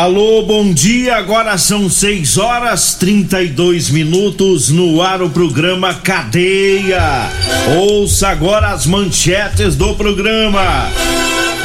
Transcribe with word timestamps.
Alô, 0.00 0.42
bom 0.42 0.72
dia. 0.72 1.16
Agora 1.16 1.58
são 1.58 1.90
6 1.90 2.38
horas 2.38 2.94
32 2.94 3.90
minutos 3.90 4.70
no 4.70 5.02
ar 5.02 5.20
o 5.20 5.28
programa 5.28 5.92
Cadeia. 5.92 7.28
Ouça 7.76 8.28
agora 8.28 8.68
as 8.68 8.86
manchetes 8.86 9.74
do 9.74 9.96
programa. 9.96 10.88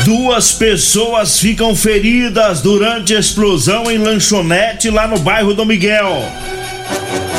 Duas 0.04 0.52
pessoas 0.52 1.38
ficam 1.38 1.76
feridas 1.76 2.60
durante 2.60 3.14
explosão 3.14 3.92
em 3.92 4.00
lanchonete 4.00 4.90
lá 4.90 5.08
no 5.08 5.20
bairro 5.20 5.54
do 5.54 5.64
Miguel. 5.64 6.26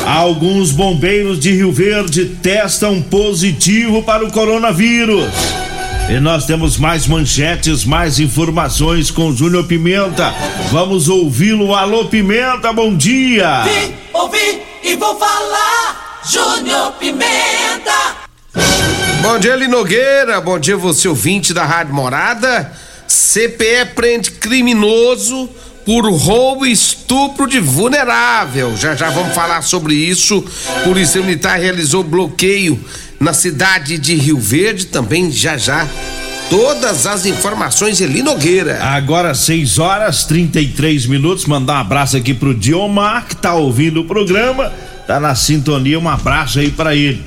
Alguns 0.05 0.71
bombeiros 0.71 1.41
de 1.41 1.51
Rio 1.51 1.73
Verde 1.73 2.23
testam 2.41 3.01
positivo 3.01 4.01
para 4.01 4.23
o 4.23 4.31
coronavírus. 4.31 5.64
E 6.07 6.19
nós 6.19 6.45
temos 6.45 6.77
mais 6.77 7.07
manchetes, 7.07 7.83
mais 7.83 8.19
informações 8.19 9.09
com 9.09 9.35
Júnior 9.35 9.65
Pimenta. 9.65 10.31
Vamos 10.71 11.09
ouvi-lo. 11.09 11.73
Alô, 11.73 12.05
Pimenta, 12.05 12.71
bom 12.71 12.95
dia. 12.95 13.63
Vim, 13.63 13.95
ouvi 14.13 14.61
e 14.83 14.95
vou 14.95 15.17
falar. 15.17 16.21
Júnior 16.23 16.91
Pimenta. 16.99 18.15
Bom 19.23 19.39
dia, 19.39 19.55
Linogueira. 19.55 20.39
Bom 20.39 20.59
dia, 20.59 20.77
você 20.77 21.07
ouvinte 21.07 21.55
da 21.55 21.65
Rádio 21.65 21.95
Morada. 21.95 22.71
CPE 23.07 23.85
prende 23.95 24.29
criminoso 24.29 25.49
por 25.83 26.07
roubo 26.11 26.67
e 26.67 26.71
estupro 26.71 27.47
de 27.47 27.59
vulnerável. 27.59 28.77
Já 28.77 28.95
já 28.95 29.09
vamos 29.09 29.33
falar 29.33 29.63
sobre 29.63 29.95
isso. 29.95 30.45
Polícia 30.83 31.21
Militar 31.21 31.59
realizou 31.59 32.03
bloqueio 32.03 32.79
na 33.19 33.33
cidade 33.33 33.97
de 33.97 34.15
Rio 34.15 34.39
Verde, 34.39 34.87
também 34.87 35.31
já 35.31 35.57
já. 35.57 35.87
Todas 36.49 37.07
as 37.07 37.25
informações 37.25 37.99
Eli 38.01 38.21
Nogueira. 38.21 38.83
Agora 38.83 39.33
6 39.33 39.79
horas 39.79 40.25
33 40.25 41.07
minutos. 41.07 41.45
Mandar 41.45 41.77
um 41.77 41.81
abraço 41.81 42.17
aqui 42.17 42.33
pro 42.33 42.53
Diomar, 42.53 43.25
que 43.27 43.35
tá 43.35 43.55
ouvindo 43.55 44.01
o 44.01 44.05
programa, 44.05 44.71
tá 45.07 45.19
na 45.19 45.33
sintonia. 45.33 45.99
Um 45.99 46.07
abraço 46.07 46.59
aí 46.59 46.69
para 46.69 46.95
ele. 46.95 47.23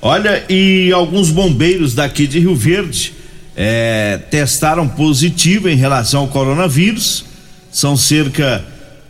Olha, 0.00 0.42
e 0.48 0.90
alguns 0.92 1.30
bombeiros 1.30 1.94
daqui 1.94 2.26
de 2.26 2.38
Rio 2.38 2.56
Verde 2.56 3.12
é, 3.54 4.18
testaram 4.30 4.88
positivo 4.88 5.68
em 5.68 5.76
relação 5.76 6.22
ao 6.22 6.28
coronavírus. 6.28 7.26
São 7.70 7.96
cerca 7.96 8.64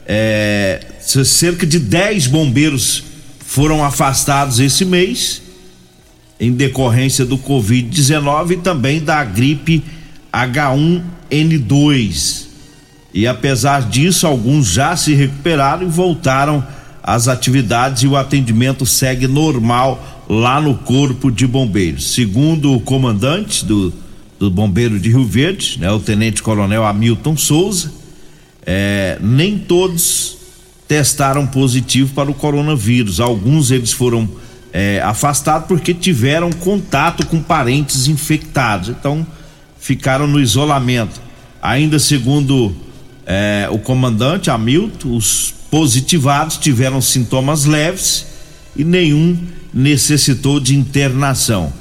é, 0.06 0.80
cerca 1.00 1.64
de 1.66 1.78
10 1.78 2.26
bombeiros 2.26 3.04
foram 3.46 3.84
afastados 3.84 4.58
esse 4.58 4.84
mês 4.84 5.42
em 6.42 6.52
decorrência 6.52 7.24
do 7.24 7.38
Covid-19 7.38 8.50
e 8.50 8.56
também 8.56 9.00
da 9.00 9.22
gripe 9.22 9.84
H1N2. 10.32 12.46
E 13.14 13.28
apesar 13.28 13.88
disso, 13.88 14.26
alguns 14.26 14.66
já 14.66 14.96
se 14.96 15.14
recuperaram 15.14 15.86
e 15.86 15.88
voltaram 15.88 16.66
às 17.00 17.28
atividades 17.28 18.02
e 18.02 18.08
o 18.08 18.16
atendimento 18.16 18.84
segue 18.84 19.28
normal 19.28 20.24
lá 20.28 20.60
no 20.60 20.74
Corpo 20.74 21.30
de 21.30 21.46
Bombeiros. 21.46 22.12
Segundo 22.12 22.74
o 22.74 22.80
comandante 22.80 23.64
do, 23.64 23.92
do 24.36 24.50
Bombeiro 24.50 24.98
de 24.98 25.10
Rio 25.10 25.24
Verde, 25.24 25.78
né, 25.78 25.92
o 25.92 26.00
Tenente 26.00 26.42
Coronel 26.42 26.84
Hamilton 26.84 27.36
Souza, 27.36 27.92
é, 28.66 29.16
nem 29.20 29.56
todos 29.56 30.38
testaram 30.88 31.46
positivo 31.46 32.12
para 32.14 32.28
o 32.28 32.34
coronavírus. 32.34 33.20
Alguns 33.20 33.70
eles 33.70 33.92
foram 33.92 34.28
é, 34.72 35.00
afastado 35.02 35.66
porque 35.66 35.92
tiveram 35.92 36.50
contato 36.50 37.26
com 37.26 37.42
parentes 37.42 38.08
infectados, 38.08 38.88
então 38.88 39.26
ficaram 39.78 40.26
no 40.26 40.40
isolamento. 40.40 41.20
Ainda 41.60 41.98
segundo 41.98 42.74
é, 43.26 43.68
o 43.70 43.78
comandante 43.78 44.50
Hamilton, 44.50 45.14
os 45.14 45.54
positivados 45.70 46.56
tiveram 46.56 47.00
sintomas 47.00 47.64
leves 47.64 48.26
e 48.74 48.84
nenhum 48.84 49.38
necessitou 49.72 50.58
de 50.58 50.74
internação. 50.76 51.72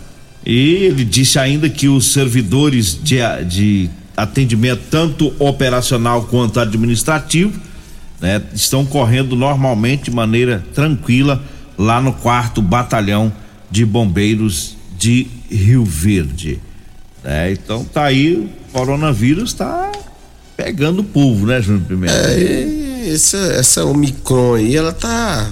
E 0.46 0.74
ele 0.75 1.06
disse 1.06 1.38
ainda 1.38 1.69
que 1.69 1.88
os 1.88 2.12
servidores 2.13 3.00
de, 3.01 3.18
de 3.47 3.90
atendimento, 4.18 4.81
tanto 4.90 5.34
operacional 5.40 6.24
quanto 6.24 6.59
administrativo, 6.59 7.59
né, 8.19 8.41
estão 8.53 8.85
correndo 8.85 9.35
normalmente 9.35 10.06
de 10.06 10.12
maneira 10.12 10.63
tranquila 10.74 11.44
lá 11.81 12.00
no 12.00 12.14
quarto 12.14 12.62
batalhão 12.62 13.34
de 13.72 13.84
bombeiros 13.86 14.78
de 14.97 15.28
Rio 15.50 15.84
Verde. 15.84 16.62
É, 17.24 17.52
então 17.52 17.84
tá 17.84 18.03
aí, 18.03 18.36
o 18.36 18.50
coronavírus 18.72 19.53
tá 19.53 19.92
pegando 20.56 21.00
o 21.00 21.03
povo, 21.03 21.47
né, 21.47 21.59
Júnior 21.59 21.86
Pimenta? 21.86 22.14
É, 22.14 23.09
essa, 23.12 23.38
essa 23.38 23.86
Omicron 23.86 24.56
aí, 24.56 24.75
ela 24.75 24.94
tá. 24.94 25.52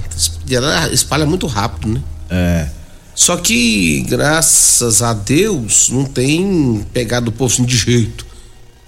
Ela 0.49 0.93
espalha 0.93 1.25
muito 1.25 1.47
rápido, 1.47 1.93
né? 1.93 2.03
É. 2.29 2.69
Só 3.15 3.35
que, 3.35 4.01
graças 4.07 5.01
a 5.01 5.13
Deus, 5.13 5.89
não 5.89 6.05
tem 6.05 6.85
pegado 6.93 7.29
o 7.29 7.33
povo 7.33 7.51
assim 7.51 7.65
de 7.65 7.75
jeito. 7.75 8.25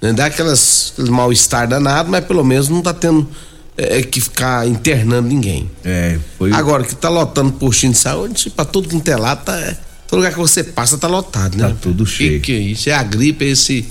Né? 0.00 0.12
Dá 0.12 0.26
aquelas, 0.26 0.92
aquele 0.92 1.10
mal-estar 1.10 1.68
danado, 1.68 2.08
mas 2.08 2.24
pelo 2.24 2.44
menos 2.44 2.68
não 2.68 2.80
tá 2.80 2.94
tendo 2.94 3.28
é, 3.76 4.02
que 4.02 4.20
ficar 4.20 4.66
internando 4.66 5.28
ninguém. 5.28 5.70
É, 5.84 6.18
foi. 6.38 6.52
Agora, 6.52 6.84
que 6.84 6.94
tá 6.94 7.08
lotando 7.08 7.52
postinho 7.52 7.92
de 7.92 7.98
saúde, 7.98 8.50
pra 8.50 8.64
tudo 8.64 8.88
quanto 8.88 9.08
é 9.08 9.16
lá, 9.16 9.36
tá. 9.36 9.76
Todo 10.06 10.18
lugar 10.18 10.32
que 10.32 10.38
você 10.38 10.62
passa 10.62 10.98
tá 10.98 11.08
lotado, 11.08 11.56
né? 11.56 11.68
Tá 11.68 11.76
tudo 11.80 12.04
cheio. 12.04 12.40
Que 12.40 12.40
que 12.40 12.52
é 12.52 12.58
isso? 12.58 12.90
É 12.90 12.92
a 12.92 13.02
gripe, 13.02 13.44
é 13.44 13.48
esse. 13.48 13.86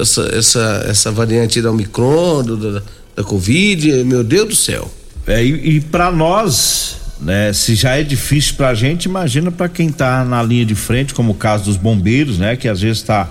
Essa, 0.00 0.22
essa, 0.34 0.86
essa 0.88 1.12
variante 1.12 1.60
da 1.60 1.70
Omicron, 1.70 2.42
do, 2.42 2.56
da, 2.56 2.82
da 3.14 3.22
Covid, 3.22 4.04
meu 4.04 4.24
Deus 4.24 4.48
do 4.48 4.56
céu. 4.56 4.90
É, 5.26 5.44
e, 5.44 5.76
e 5.76 5.80
para 5.80 6.10
nós, 6.10 6.96
né, 7.20 7.52
se 7.52 7.74
já 7.74 7.96
é 7.96 8.02
difícil 8.02 8.54
pra 8.54 8.74
gente, 8.74 9.04
imagina 9.04 9.50
para 9.50 9.68
quem 9.68 9.90
tá 9.90 10.24
na 10.24 10.42
linha 10.42 10.64
de 10.64 10.74
frente, 10.74 11.12
como 11.12 11.32
o 11.32 11.34
caso 11.34 11.64
dos 11.64 11.76
bombeiros, 11.76 12.38
né, 12.38 12.56
que 12.56 12.66
às 12.68 12.80
vezes 12.80 13.02
tá 13.02 13.30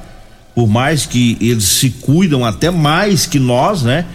por 0.56 0.68
mais 0.68 1.06
que 1.06 1.38
eles 1.42 1.66
se 1.66 1.90
cuidam 1.90 2.46
até 2.46 2.72
mais 2.72 3.26
que 3.26 3.38
nós, 3.38 3.84
né? 3.84 4.06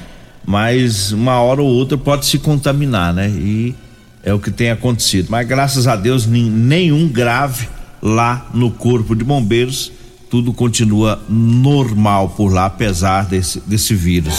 Mas 0.47 1.13
uma 1.13 1.41
hora 1.41 1.63
ou 1.63 1.69
outra 1.69 1.97
pode 1.97 2.27
se 2.27 2.39
contaminar, 2.39 3.13
né? 3.15 3.29
E 3.29 3.75
é 4.23 4.33
o 4.33 4.39
que 4.39 4.51
tem 4.51 4.71
acontecido. 4.71 5.29
Mas 5.31 5.47
graças 5.47 5.87
a 5.87 5.97
Deus, 5.97 6.27
nenhum 6.27 7.09
grave 7.09 7.69
lá 8.03 8.49
no 8.53 8.71
Corpo 8.71 9.15
de 9.15 9.25
Bombeiros. 9.25 9.93
Tudo 10.31 10.53
continua 10.53 11.21
normal 11.29 12.31
por 12.31 12.53
lá, 12.53 12.67
apesar 12.67 13.25
desse, 13.25 13.61
desse 13.67 13.97
vírus, 13.97 14.33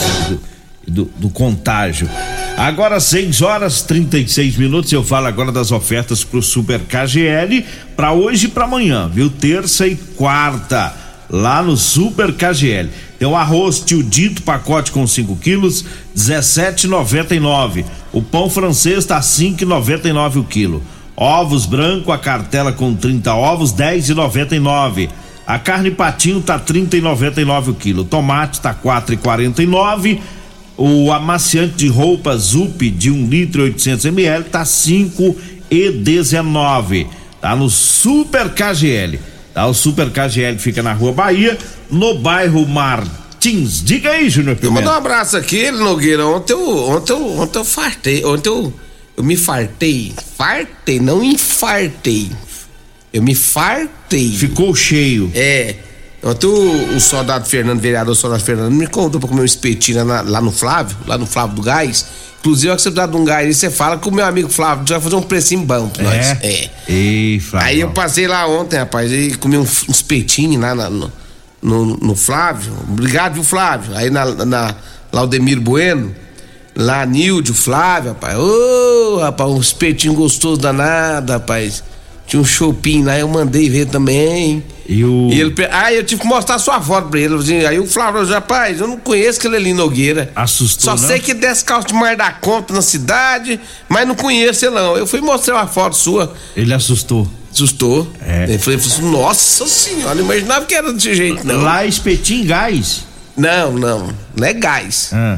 do, 0.87 1.03
do, 1.17 1.29
contágio. 1.29 2.09
Agora 2.55 2.97
6 2.97 3.41
horas 3.41 3.81
36 3.81 4.55
minutos. 4.55 4.91
Eu 4.93 5.03
falo 5.03 5.27
agora 5.27 5.51
das 5.51 5.69
ofertas 5.71 6.23
pro 6.23 6.41
Super 6.41 6.79
KGL 6.79 7.65
para 7.95 8.13
hoje 8.13 8.45
e 8.45 8.49
para 8.49 8.63
amanhã, 8.63 9.09
viu? 9.09 9.29
Terça 9.29 9.85
e 9.85 9.97
quarta, 9.97 10.93
lá 11.29 11.61
no 11.61 11.75
Super 11.75 12.33
KGL. 12.33 12.89
Tem 13.21 13.29
o 13.29 13.35
arroz 13.35 13.79
tio 13.79 14.01
dito, 14.01 14.41
pacote 14.41 14.91
com 14.91 15.05
5 15.05 15.35
quilos, 15.35 15.85
17,99. 16.17 17.85
O 18.11 18.19
pão 18.19 18.49
francês 18.49 19.05
tá 19.05 19.19
5,99 19.19 20.37
o 20.37 20.43
quilo. 20.43 20.81
Ovos 21.15 21.67
branco, 21.67 22.11
a 22.11 22.17
cartela 22.17 22.73
com 22.73 22.95
30 22.95 23.35
ovos, 23.35 23.71
10,99. 23.75 25.07
A 25.45 25.59
carne 25.59 25.91
patinho 25.91 26.41
tá 26.41 26.59
30,99 26.59 27.67
o 27.67 27.75
quilo. 27.75 28.03
Tomate 28.03 28.59
tá 28.59 28.73
4,49. 28.73 30.19
O 30.75 31.11
amaciante 31.11 31.75
de 31.75 31.89
roupa 31.89 32.35
Zup 32.35 32.89
de 32.89 33.11
1 33.11 33.27
litro 33.27 33.61
e 33.61 33.65
800 33.65 34.05
ml 34.05 34.45
tá 34.45 34.63
5,19. 34.63 37.05
Tá 37.39 37.55
no 37.55 37.69
Super 37.69 38.49
KGL. 38.49 39.19
Tá? 39.53 39.65
O 39.67 39.73
Super 39.73 40.09
KGL 40.09 40.57
fica 40.57 40.81
na 40.81 40.93
Rua 40.93 41.11
Bahia, 41.11 41.57
no 41.89 42.15
bairro 42.19 42.67
Martins. 42.67 43.83
Diga 43.83 44.11
aí, 44.11 44.29
Júnior 44.29 44.57
Eu 44.61 44.71
mando 44.71 44.89
um 44.89 44.93
abraço 44.93 45.37
aqui, 45.37 45.71
Nogueira. 45.71 46.25
Ontem 46.25 46.53
eu, 46.53 46.89
ontem 46.89 47.13
eu, 47.13 47.39
ontem 47.39 47.59
eu 47.59 47.65
fartei. 47.65 48.25
Ontem 48.25 48.49
eu, 48.49 48.73
eu 49.17 49.23
me 49.23 49.35
fartei. 49.35 50.13
Fartei, 50.37 50.99
não 50.99 51.23
infartei. 51.23 52.31
Eu 53.13 53.21
me 53.21 53.35
fartei. 53.35 54.29
Ficou 54.31 54.73
cheio. 54.73 55.31
É. 55.35 55.75
Ontem 56.23 56.47
o, 56.47 56.95
o 56.95 57.01
soldado 57.01 57.47
Fernando, 57.47 57.79
vereador 57.79 58.15
soldado 58.15 58.43
Fernando, 58.43 58.71
me 58.71 58.87
contou 58.87 59.19
pra 59.19 59.27
comer 59.27 59.41
um 59.41 59.45
espetinho 59.45 60.05
lá, 60.05 60.21
lá 60.21 60.39
no 60.39 60.51
Flávio, 60.51 60.95
lá 61.07 61.17
no 61.17 61.25
Flávio 61.25 61.55
do 61.55 61.61
Gás. 61.61 62.05
Inclusive, 62.41 62.73
se 62.73 62.83
você 62.83 62.89
precisar 62.91 63.05
de 63.11 63.17
um 63.17 63.23
gás 63.23 63.45
aí, 63.45 63.53
você 63.53 63.69
fala 63.69 63.97
com 63.97 64.09
o 64.09 64.13
meu 64.13 64.25
amigo 64.25 64.49
Flávio, 64.49 64.83
já 64.87 64.95
vai 64.95 65.03
fazer 65.03 65.15
um 65.15 65.21
precinho 65.21 65.61
bom 65.63 65.87
pra 65.89 66.03
nós. 66.03 66.15
É? 66.15 66.39
É. 66.41 66.69
Ei, 66.89 67.39
Flávio. 67.39 67.67
Aí 67.69 67.79
eu 67.79 67.91
passei 67.91 68.27
lá 68.27 68.47
ontem, 68.47 68.77
rapaz, 68.77 69.11
e 69.11 69.35
comi 69.35 69.57
um, 69.57 69.61
uns 69.61 70.01
peitinhos 70.01 70.59
lá 70.61 70.73
na- 70.73 70.89
no, 70.89 71.11
no, 71.61 71.85
no 71.97 72.15
Flávio. 72.15 72.73
Obrigado, 72.89 73.35
viu, 73.35 73.43
Flávio? 73.43 73.95
Aí 73.95 74.09
na, 74.09 74.25
na 74.45 74.75
Laudemiro 75.13 75.61
Bueno, 75.61 76.15
lá 76.75 77.05
Nilde, 77.05 77.51
o 77.51 77.53
Flávio, 77.53 78.13
rapaz. 78.13 78.35
Ô, 78.39 79.19
rapaz, 79.21 79.49
uns 79.51 79.71
peitinhos 79.71 80.17
gostosos 80.17 80.57
danado, 80.57 81.31
rapaz. 81.33 81.83
Tinha 82.31 82.39
um 82.39 82.45
shopping 82.45 83.03
lá, 83.03 83.19
eu 83.19 83.27
mandei 83.27 83.69
ver 83.69 83.87
também. 83.87 84.63
E 84.87 85.03
o. 85.03 85.27
E 85.29 85.41
ele, 85.41 85.53
aí 85.69 85.97
eu 85.97 86.03
tive 86.05 86.21
que 86.21 86.27
mostrar 86.27 86.57
sua 86.59 86.79
foto 86.79 87.09
pra 87.09 87.19
ele. 87.19 87.35
assim, 87.35 87.65
Aí 87.65 87.77
o 87.77 87.85
Flávio, 87.85 88.21
falou, 88.21 88.33
rapaz, 88.33 88.79
eu 88.79 88.87
não 88.87 88.95
conheço 88.95 89.37
aquele 89.37 89.57
ali 89.57 89.73
Nogueira. 89.73 90.31
Assustou, 90.33 90.85
Só 90.85 90.91
não? 90.91 91.09
sei 91.09 91.19
que 91.19 91.33
desce 91.33 91.65
calço 91.65 91.89
de 91.89 91.93
mais 91.93 92.17
da 92.17 92.31
conta 92.31 92.73
na 92.73 92.81
cidade, 92.81 93.59
mas 93.89 94.07
não 94.07 94.15
conheço 94.15 94.65
ele 94.65 94.75
não. 94.75 94.95
Eu 94.95 95.05
fui 95.05 95.19
mostrar 95.19 95.55
uma 95.55 95.67
foto 95.67 95.97
sua. 95.97 96.33
Ele 96.55 96.73
assustou. 96.73 97.27
Assustou. 97.51 98.07
É. 98.25 98.45
Ele 98.45 98.57
falou 98.59 98.79
assim, 98.79 99.11
nossa 99.11 99.67
senhora, 99.67 100.15
não 100.15 100.23
imaginava 100.23 100.65
que 100.65 100.73
era 100.73 100.93
desse 100.93 101.13
jeito, 101.13 101.45
não. 101.45 101.61
Lá 101.61 101.85
espetinho 101.85 102.45
em 102.45 102.47
gás. 102.47 103.03
Não, 103.35 103.73
não. 103.73 104.09
Não 104.37 104.47
é 104.47 104.53
gás. 104.53 105.09
Ah. 105.11 105.37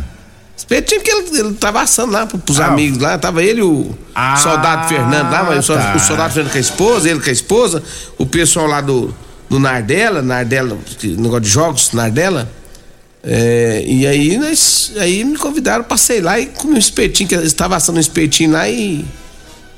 Espetinho 0.63 1.01
que 1.01 1.11
ele, 1.11 1.39
ele 1.39 1.53
tava 1.53 1.81
assando 1.81 2.11
lá 2.13 2.25
pro- 2.25 2.39
pros 2.39 2.59
Ah. 2.59 2.67
amigos 2.67 2.97
lá. 2.99 3.17
Tava 3.17 3.43
ele 3.43 3.59
e 3.59 3.63
o 3.63 3.93
Ah, 4.15 4.35
soldado 4.37 4.87
Fernando 4.87 5.29
lá, 5.31 5.43
mas 5.43 5.67
tá. 5.67 5.93
o 5.95 5.99
soldado 5.99 6.33
Fernando 6.33 6.51
com 6.51 6.57
a 6.57 6.61
esposa, 6.61 7.09
ele 7.09 7.19
com 7.19 7.29
a 7.29 7.33
esposa, 7.33 7.83
o 8.17 8.25
pessoal 8.25 8.65
lá 8.67 8.79
do, 8.81 9.13
do 9.49 9.59
Nardella, 9.59 10.21
Nardella, 10.21 10.77
negócio 11.03 11.41
de 11.41 11.49
jogos, 11.49 11.91
Nardella. 11.93 12.49
É, 13.25 13.83
e 13.85 14.05
aí 14.05 14.37
nós, 14.37 14.91
aí 14.97 15.23
me 15.23 15.37
convidaram, 15.37 15.83
passei 15.83 16.19
lá 16.19 16.39
e 16.39 16.47
comi 16.47 16.75
um 16.75 16.77
espetinho, 16.77 17.27
que 17.29 17.35
eles 17.35 17.47
estavam 17.47 17.77
assando 17.77 17.97
um 17.97 18.01
espetinho 18.01 18.51
lá 18.51 18.67
e 18.67 19.05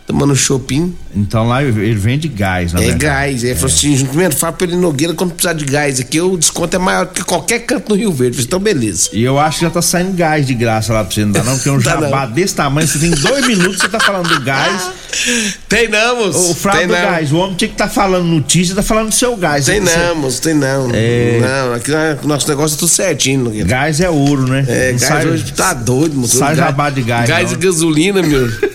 tomando 0.05 0.35
shopping. 0.35 0.95
Então 1.15 1.47
lá 1.47 1.63
ele 1.63 1.95
vende 1.95 2.27
gás, 2.27 2.73
na 2.73 2.79
É 2.79 2.83
verdade. 2.83 3.03
gás. 3.05 3.43
Aí 3.43 3.55
falou 3.55 3.73
assim: 3.73 4.05
primeiro 4.05 4.35
fala 4.35 4.53
pra 4.53 4.67
ele 4.67 4.75
Nogueira 4.75 5.13
quando 5.13 5.31
precisar 5.31 5.53
de 5.53 5.65
gás 5.65 5.99
aqui, 5.99 6.19
o 6.21 6.37
desconto 6.37 6.75
é 6.75 6.79
maior 6.79 7.07
que 7.07 7.23
qualquer 7.23 7.59
canto 7.59 7.89
no 7.89 7.95
Rio 7.95 8.11
Verde. 8.11 8.41
Então, 8.41 8.59
beleza. 8.59 9.09
E 9.13 9.23
eu 9.23 9.39
acho 9.39 9.59
que 9.59 9.65
já 9.65 9.71
tá 9.71 9.81
saindo 9.81 10.13
gás 10.15 10.45
de 10.45 10.53
graça 10.53 10.93
lá 10.93 11.03
pra 11.03 11.13
você, 11.13 11.23
não 11.25 11.31
dá 11.31 11.43
não? 11.43 11.55
Porque 11.55 11.69
um 11.69 11.79
jabá 11.81 12.25
desse 12.25 12.55
tamanho, 12.55 12.87
você 12.87 12.99
tem 12.99 13.11
dois 13.11 13.47
minutos, 13.47 13.79
você 13.79 13.87
tá 13.89 13.99
falando 13.99 14.27
do 14.27 14.41
gás. 14.41 14.89
Tem 15.69 15.87
não, 15.87 16.17
moço. 16.17 16.51
O 16.51 16.71
tem 16.71 16.87
do 16.87 16.93
não. 16.93 17.01
gás, 17.01 17.31
o 17.31 17.37
homem 17.37 17.55
tinha 17.55 17.69
que 17.69 17.75
estar 17.75 17.87
tá 17.87 17.93
falando 17.93 18.25
notícia, 18.25 18.75
tá 18.75 18.83
falando 18.83 19.09
do 19.09 19.15
seu 19.15 19.35
gás. 19.37 19.65
Tem 19.65 19.79
não, 19.79 20.15
moço, 20.15 20.41
tem 20.41 20.53
não. 20.53 20.89
É. 20.93 21.39
Não, 21.41 21.73
aqui 21.73 21.91
o 22.23 22.27
nosso 22.27 22.47
negócio 22.49 22.75
é 22.75 22.79
tudo 22.79 22.89
certinho, 22.89 23.45
Nogueira. 23.45 23.67
Gás 23.67 24.01
é 24.01 24.09
ouro, 24.09 24.47
né? 24.47 24.65
É, 24.67 24.91
Não 24.91 24.99
gás 24.99 25.07
sai- 25.07 25.27
hoje 25.27 25.53
tá 25.53 25.73
doido, 25.73 26.15
moço. 26.15 26.37
sai 26.37 26.55
jabá 26.55 26.89
de 26.89 27.01
gás, 27.01 27.29
Gás 27.29 27.51
não. 27.51 27.57
e 27.57 27.61
gasolina, 27.61 28.21
meu. 28.21 28.45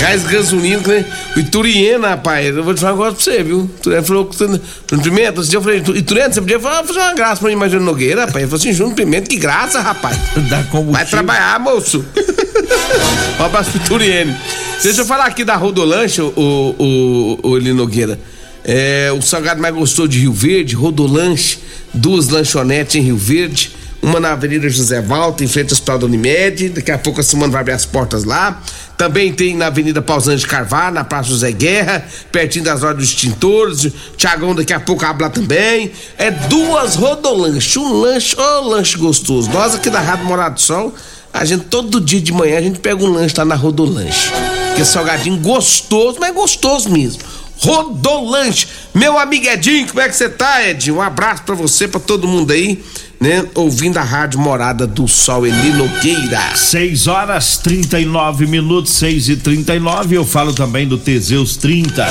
gás 0.00 0.24
gasolina, 0.24 0.82
né? 0.86 1.04
o 1.36 1.40
Ituriena, 1.40 2.08
rapaz, 2.08 2.54
eu 2.54 2.62
vou 2.62 2.74
te 2.74 2.80
falar 2.80 2.94
um 2.94 2.96
negócio 2.96 3.14
pra 3.14 3.24
você, 3.24 3.42
viu? 3.42 3.70
Ele 3.86 4.02
falou 4.02 4.26
que 4.26 4.36
Júnior 4.36 4.60
Pimenta, 5.02 5.42
eu 5.52 5.62
falei, 5.62 5.82
Ituriena, 5.94 6.32
você 6.32 6.40
podia 6.40 6.60
falar, 6.60 6.84
fazer 6.84 6.98
uma 6.98 7.14
graça 7.14 7.40
pra 7.40 7.50
mim, 7.50 7.56
mas 7.56 7.72
Nogueira, 7.72 8.22
rapaz. 8.22 8.36
Ele 8.36 8.46
falou 8.46 8.60
assim, 8.60 8.72
Júnior 8.72 8.94
Pimenta, 8.94 9.28
que 9.28 9.36
graça, 9.36 9.80
rapaz. 9.80 10.16
Dá 10.48 10.62
combustível. 10.64 10.92
Vai 10.92 11.06
trabalhar, 11.06 11.58
moço. 11.60 12.04
um 13.38 13.44
abraço 13.44 13.70
pro 13.70 13.80
Turiene. 13.80 14.36
Deixa 14.82 15.00
eu 15.00 15.06
falar 15.06 15.26
aqui 15.26 15.44
da 15.44 15.56
Rodolanche, 15.56 16.20
o, 16.20 16.32
o, 16.36 17.38
o 17.42 17.56
Eli 17.56 17.72
Nogueira. 17.72 18.18
É, 18.64 19.12
o 19.16 19.22
salgado 19.22 19.60
mais 19.62 19.74
gostoso 19.74 20.08
de 20.08 20.18
Rio 20.18 20.32
Verde, 20.32 20.74
Rodolanche, 20.74 21.58
duas 21.94 22.28
lanchonetes 22.28 22.96
em 22.96 23.00
Rio 23.00 23.16
Verde, 23.16 23.70
uma 24.06 24.20
na 24.20 24.32
Avenida 24.32 24.68
José 24.68 25.00
Valta, 25.00 25.42
em 25.42 25.48
frente 25.48 25.70
ao 25.70 25.72
Hospital 25.72 25.98
da 25.98 26.06
Unimed. 26.06 26.68
Daqui 26.68 26.92
a 26.92 26.98
pouco 26.98 27.20
a 27.20 27.24
semana 27.24 27.50
vai 27.50 27.60
abrir 27.60 27.72
as 27.72 27.84
portas 27.84 28.22
lá. 28.22 28.62
Também 28.96 29.32
tem 29.32 29.56
na 29.56 29.66
Avenida 29.66 30.00
Pausante 30.00 30.46
Carvalho, 30.46 30.94
na 30.94 31.02
Praça 31.02 31.28
José 31.30 31.50
Guerra, 31.50 32.06
pertinho 32.30 32.64
das 32.64 32.84
horas 32.84 32.98
dos 32.98 33.08
extintores. 33.08 33.92
Tiagão 34.16 34.54
daqui 34.54 34.72
a 34.72 34.78
pouco 34.78 35.04
abre 35.04 35.24
lá 35.24 35.28
também. 35.28 35.90
É 36.16 36.30
duas 36.30 36.94
rodolanches, 36.94 37.76
um 37.76 38.00
lanche, 38.00 38.36
ô 38.40 38.60
lanche 38.68 38.96
gostoso. 38.96 39.50
Nós 39.50 39.74
aqui 39.74 39.90
da 39.90 40.00
Rádio 40.00 40.24
Morado 40.24 40.54
do 40.54 40.60
Sol, 40.60 40.94
a 41.34 41.44
gente 41.44 41.64
todo 41.64 42.00
dia 42.00 42.20
de 42.20 42.32
manhã 42.32 42.58
a 42.58 42.62
gente 42.62 42.78
pega 42.78 43.02
um 43.02 43.12
lanche 43.12 43.34
lá 43.36 43.44
na 43.44 43.56
Rodolanche. 43.56 44.30
Que 44.76 44.82
é 44.82 44.84
salgadinho 44.84 45.36
gostoso, 45.38 46.18
mas 46.20 46.30
é 46.30 46.32
gostoso 46.32 46.88
mesmo. 46.90 47.22
Rodolanche. 47.58 48.68
Meu 48.94 49.18
amigo 49.18 49.46
Edinho, 49.46 49.88
como 49.88 50.00
é 50.00 50.08
que 50.08 50.14
você 50.14 50.28
tá, 50.28 50.64
Edinho? 50.64 50.96
Um 50.96 51.02
abraço 51.02 51.42
pra 51.42 51.54
você, 51.54 51.88
pra 51.88 51.98
todo 51.98 52.28
mundo 52.28 52.52
aí, 52.52 52.82
né? 53.20 53.44
Ouvindo 53.54 53.98
a 53.98 54.02
Rádio 54.02 54.40
Morada 54.40 54.86
do 54.86 55.08
Sol, 55.08 55.46
Eli 55.46 55.72
Nogueira. 55.72 56.54
6 56.54 57.06
horas 57.06 57.58
39 57.58 58.46
minutos, 58.46 58.92
6 58.92 59.28
e 59.28 59.36
39 59.36 60.16
Eu 60.16 60.24
falo 60.24 60.52
também 60.52 60.86
do 60.86 60.98
Teseus 60.98 61.56
30. 61.56 62.06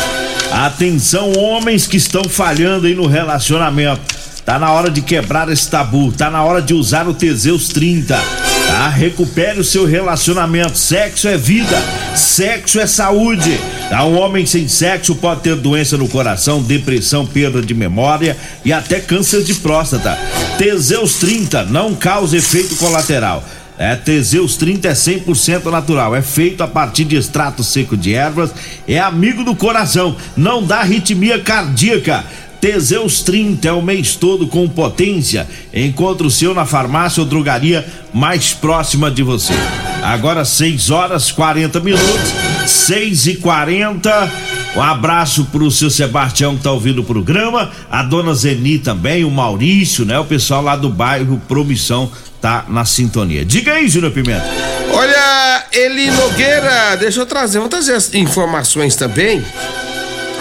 Atenção, 0.52 1.34
homens 1.34 1.88
que 1.88 1.98
estão 1.98 2.24
falhando 2.24 2.88
aí 2.88 2.96
no 2.96 3.08
relacionamento. 3.08 4.16
Tá 4.46 4.60
na 4.60 4.72
hora 4.72 4.92
de 4.92 5.02
quebrar 5.02 5.50
esse 5.50 5.70
tabu, 5.70 6.12
tá 6.12 6.30
na 6.30 6.44
hora 6.44 6.62
de 6.62 6.74
usar 6.74 7.08
o 7.08 7.14
Teseus 7.14 7.68
30. 7.70 8.45
Tá? 8.76 8.90
Recupere 8.90 9.58
o 9.58 9.64
seu 9.64 9.86
relacionamento. 9.86 10.78
Sexo 10.78 11.30
é 11.30 11.38
vida, 11.38 11.82
sexo 12.14 12.78
é 12.78 12.86
saúde. 12.86 13.58
Tá? 13.90 14.04
Um 14.04 14.20
homem 14.20 14.46
sem 14.46 14.68
sexo 14.68 15.16
pode 15.16 15.40
ter 15.44 15.56
doença 15.56 15.98
no 15.98 16.10
coração, 16.10 16.62
depressão, 16.62 17.26
perda 17.26 17.62
de 17.62 17.74
memória 17.74 18.36
e 18.66 18.74
até 18.74 19.00
câncer 19.00 19.44
de 19.44 19.56
próstata. 19.56 20.20
Teseus 20.58 21.16
30 21.16 21.64
não 21.68 21.96
causa 21.96 22.36
efeito 22.36 22.76
colateral. 22.76 23.46
É, 23.78 23.96
Teseus 23.96 24.58
30 24.58 24.90
é 24.90 24.94
100% 24.94 25.66
natural, 25.70 26.16
é 26.16 26.22
feito 26.22 26.62
a 26.62 26.68
partir 26.68 27.04
de 27.04 27.18
extrato 27.18 27.62
seco 27.62 27.98
de 27.98 28.14
ervas, 28.14 28.52
é 28.88 28.98
amigo 29.00 29.44
do 29.44 29.54
coração, 29.54 30.16
não 30.36 30.64
dá 30.64 30.80
arritmia 30.80 31.40
cardíaca. 31.40 32.24
Teseus 32.66 33.22
30 33.22 33.68
é 33.68 33.72
o 33.72 33.80
mês 33.80 34.16
todo 34.16 34.48
com 34.48 34.68
potência. 34.68 35.48
Encontre 35.72 36.26
o 36.26 36.32
seu 36.32 36.52
na 36.52 36.66
farmácia 36.66 37.22
ou 37.22 37.30
drogaria 37.30 37.86
mais 38.12 38.54
próxima 38.54 39.12
de 39.12 39.22
você. 39.22 39.54
Agora 40.02 40.44
6 40.44 40.90
horas 40.90 41.32
40 41.32 41.80
minutos, 41.80 42.34
6 42.66 43.28
e 43.28 43.36
40 43.36 44.32
Um 44.76 44.82
abraço 44.82 45.46
pro 45.52 45.70
seu 45.70 45.92
Sebastião 45.92 46.58
que 46.58 46.64
tá 46.64 46.72
ouvindo 46.72 47.02
o 47.02 47.04
programa, 47.04 47.70
a 47.88 48.02
dona 48.02 48.34
Zeni 48.34 48.80
também, 48.80 49.24
o 49.24 49.30
Maurício, 49.30 50.04
né? 50.04 50.18
O 50.18 50.26
pessoal 50.26 50.64
lá 50.64 50.76
do 50.76 50.90
bairro 50.90 51.40
Promissão 51.48 52.12
tá 52.42 52.66
na 52.68 52.84
sintonia. 52.84 53.46
Diga 53.46 53.74
aí, 53.74 53.88
Júnior 53.88 54.12
Pimenta. 54.12 54.44
Olha, 54.92 55.66
Eli 55.72 56.10
Nogueira, 56.10 56.96
deixa 56.96 57.20
eu 57.20 57.28
trazer, 57.28 57.60
vou 57.60 57.70
trazer 57.70 57.94
as 57.94 58.12
informações 58.16 58.96
também, 58.96 59.44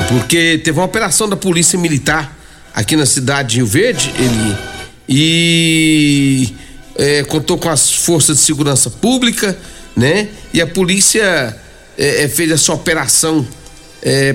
porque 0.09 0.59
teve 0.59 0.79
uma 0.79 0.87
operação 0.87 1.29
da 1.29 1.37
Polícia 1.37 1.79
Militar 1.79 2.37
aqui 2.75 2.97
na 2.97 3.07
cidade 3.07 3.51
de 3.51 3.57
Rio 3.57 3.67
Verde, 3.67 4.13
Eli, 4.19 4.57
e 5.09 6.55
é, 6.97 7.23
contou 7.25 7.59
com 7.59 7.69
as 7.69 7.93
forças 7.93 8.39
de 8.39 8.43
segurança 8.43 8.91
pública, 8.91 9.57
né? 9.97 10.29
E 10.53 10.61
a 10.61 10.67
polícia 10.67 11.57
é, 11.97 12.25
é, 12.25 12.29
fez 12.29 12.51
essa 12.51 12.73
operação 12.73 13.47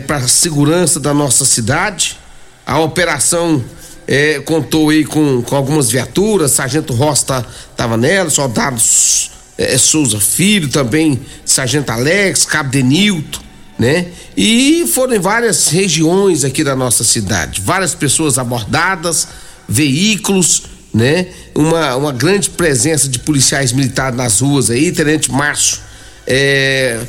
para 0.07 0.17
a 0.17 0.27
segurança 0.27 0.99
da 0.99 1.13
nossa 1.13 1.45
cidade. 1.45 2.17
A 2.65 2.79
operação 2.79 3.63
é, 4.07 4.39
contou 4.39 4.89
aí 4.89 5.05
com, 5.05 5.43
com 5.43 5.55
algumas 5.55 5.91
viaturas, 5.91 6.53
Sargento 6.53 6.93
Rosta 6.93 7.45
estava 7.71 7.95
nela, 7.95 8.27
soldados 8.31 9.29
é, 9.55 9.77
Souza 9.77 10.19
Filho, 10.19 10.67
também 10.69 11.19
Sargento 11.45 11.91
Alex, 11.91 12.43
Cabo 12.45 12.71
Denilton, 12.71 13.39
né? 13.79 14.07
E 14.35 14.85
foram 14.93 15.15
em 15.15 15.19
várias 15.19 15.69
regiões 15.69 16.43
aqui 16.43 16.63
da 16.63 16.75
nossa 16.75 17.03
cidade, 17.03 17.61
várias 17.61 17.95
pessoas 17.95 18.37
abordadas, 18.37 19.29
veículos, 19.67 20.63
né? 20.93 21.27
Uma, 21.55 21.95
uma 21.95 22.11
grande 22.11 22.49
presença 22.49 23.07
de 23.07 23.19
policiais 23.19 23.71
militares 23.71 24.17
nas 24.17 24.41
ruas 24.41 24.69
aí, 24.69 24.91
Tenente 24.91 25.31
Márcio 25.31 25.79
é, 26.27 26.99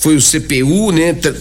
foi 0.00 0.16
o 0.16 0.20
CPU, 0.20 0.90
né? 0.92 1.14
Te- 1.14 1.34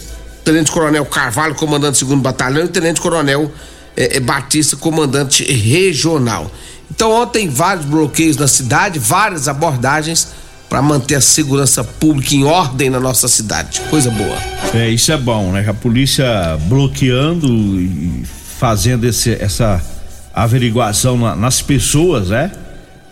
Tenente 0.46 0.72
Coronel 0.72 1.06
Carvalho, 1.06 1.56
comandante 1.56 1.94
do 1.94 1.98
segundo 1.98 2.22
batalhão, 2.22 2.64
e 2.66 2.70
Tenente 2.70 3.02
Coronel 3.02 3.52
é, 3.98 4.18
é, 4.18 4.20
Batista, 4.20 4.78
comandante 4.78 5.44
regional. 5.44 6.50
Então 6.90 7.12
ontem 7.12 7.50
vários 7.50 7.86
bloqueios 7.86 8.38
na 8.38 8.48
cidade, 8.48 8.98
várias 9.00 9.48
abordagens 9.48 10.30
para 10.70 10.82
manter 10.82 11.16
a 11.16 11.22
segurança 11.22 11.84
pública 11.84 12.36
em 12.36 12.44
ordem 12.44 12.90
na 12.90 13.00
nossa 13.00 13.28
cidade. 13.28 13.82
Coisa 13.90 14.12
boa. 14.12 14.36
É, 14.74 14.90
isso 14.90 15.12
é 15.12 15.18
bom, 15.18 15.52
né? 15.52 15.66
A 15.68 15.74
polícia 15.74 16.58
bloqueando 16.68 17.48
e 17.80 18.24
fazendo 18.60 19.06
esse, 19.06 19.32
essa 19.40 19.82
averiguação 20.34 21.18
na- 21.18 21.36
nas 21.36 21.62
pessoas, 21.62 22.30
né? 22.30 22.52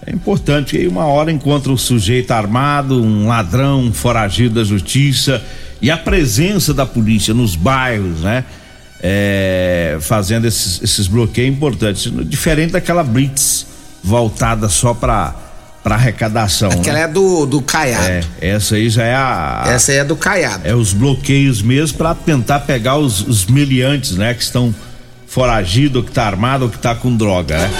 É 0.05 0.11
importante. 0.13 0.77
E 0.77 0.87
uma 0.87 1.05
hora 1.05 1.31
encontra 1.31 1.71
o 1.71 1.77
sujeito 1.77 2.31
armado, 2.31 3.01
um 3.01 3.27
ladrão, 3.27 3.79
um 3.81 3.93
foragido 3.93 4.55
da 4.55 4.63
justiça 4.63 5.41
e 5.81 5.89
a 5.89 5.97
presença 5.97 6.73
da 6.73 6.85
polícia 6.85 7.33
nos 7.33 7.55
bairros, 7.55 8.19
né? 8.21 8.43
É, 9.01 9.97
fazendo 10.01 10.45
esses, 10.45 10.81
esses 10.83 11.07
bloqueios 11.07 11.55
importantes. 11.55 12.11
Diferente 12.27 12.71
daquela 12.71 13.03
blitz 13.03 13.65
voltada 14.03 14.67
só 14.69 14.93
para 14.93 15.33
para 15.85 15.93
arrecadação. 15.93 16.71
Aquela 16.71 16.97
né? 16.97 17.03
é 17.03 17.07
do, 17.07 17.45
do 17.45 17.61
Caiado. 17.61 18.07
É, 18.07 18.23
essa 18.41 18.73
aí 18.73 18.89
já 18.89 19.03
é 19.03 19.13
a. 19.13 19.65
Essa 19.67 19.91
aí 19.91 19.99
é 19.99 20.03
do 20.03 20.15
Caiado. 20.15 20.67
É 20.67 20.73
os 20.73 20.91
bloqueios 20.91 21.61
mesmo 21.61 21.95
para 21.99 22.15
tentar 22.15 22.61
pegar 22.61 22.97
os, 22.97 23.21
os 23.21 23.45
meliantes, 23.45 24.13
né? 24.13 24.33
Que 24.33 24.41
estão 24.41 24.73
foragidos, 25.27 26.03
que 26.03 26.11
tá 26.11 26.25
armado 26.25 26.69
que 26.69 26.79
tá 26.79 26.95
com 26.95 27.15
droga, 27.15 27.59
né? 27.59 27.71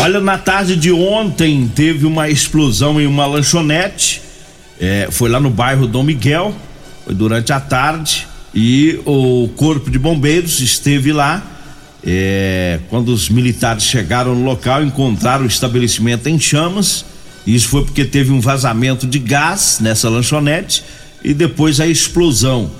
Olha, 0.00 0.20
na 0.20 0.38
tarde 0.38 0.76
de 0.76 0.92
ontem 0.92 1.70
teve 1.74 2.06
uma 2.06 2.30
explosão 2.30 3.00
em 3.00 3.06
uma 3.08 3.26
lanchonete, 3.26 4.22
é, 4.80 5.08
foi 5.10 5.28
lá 5.28 5.40
no 5.40 5.50
bairro 5.50 5.88
Dom 5.88 6.04
Miguel, 6.04 6.54
foi 7.04 7.14
durante 7.14 7.52
a 7.52 7.58
tarde, 7.58 8.28
e 8.54 9.00
o 9.04 9.48
corpo 9.56 9.90
de 9.90 9.98
bombeiros 9.98 10.60
esteve 10.60 11.12
lá. 11.12 11.42
É, 12.06 12.78
quando 12.88 13.08
os 13.08 13.28
militares 13.28 13.82
chegaram 13.82 14.32
no 14.32 14.44
local, 14.44 14.84
encontraram 14.84 15.42
o 15.42 15.48
estabelecimento 15.48 16.28
em 16.28 16.38
chamas 16.38 17.04
isso 17.54 17.68
foi 17.68 17.84
porque 17.84 18.04
teve 18.04 18.30
um 18.30 18.40
vazamento 18.40 19.06
de 19.06 19.18
gás 19.18 19.78
nessa 19.80 20.08
lanchonete 20.08 20.84
e 21.24 21.32
depois 21.32 21.80
a 21.80 21.86
explosão. 21.86 22.70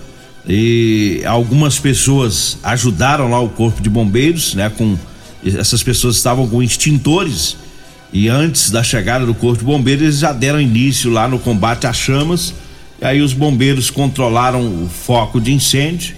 E 0.46 1.22
algumas 1.24 1.78
pessoas 1.78 2.58
ajudaram 2.62 3.30
lá 3.30 3.40
o 3.40 3.48
corpo 3.48 3.80
de 3.80 3.88
bombeiros, 3.88 4.54
né? 4.54 4.70
Com 4.70 4.98
essas 5.44 5.82
pessoas 5.82 6.16
estavam 6.16 6.46
com 6.48 6.62
extintores 6.62 7.56
e 8.12 8.28
antes 8.28 8.70
da 8.70 8.82
chegada 8.82 9.24
do 9.24 9.34
corpo 9.34 9.58
de 9.58 9.64
bombeiros 9.64 10.02
eles 10.02 10.18
já 10.18 10.32
deram 10.32 10.60
início 10.60 11.10
lá 11.10 11.26
no 11.26 11.38
combate 11.38 11.86
às 11.86 11.96
chamas. 11.96 12.52
E 13.00 13.04
aí 13.06 13.22
os 13.22 13.32
bombeiros 13.32 13.90
controlaram 13.90 14.60
o 14.60 14.88
foco 14.88 15.40
de 15.40 15.52
incêndio. 15.52 16.16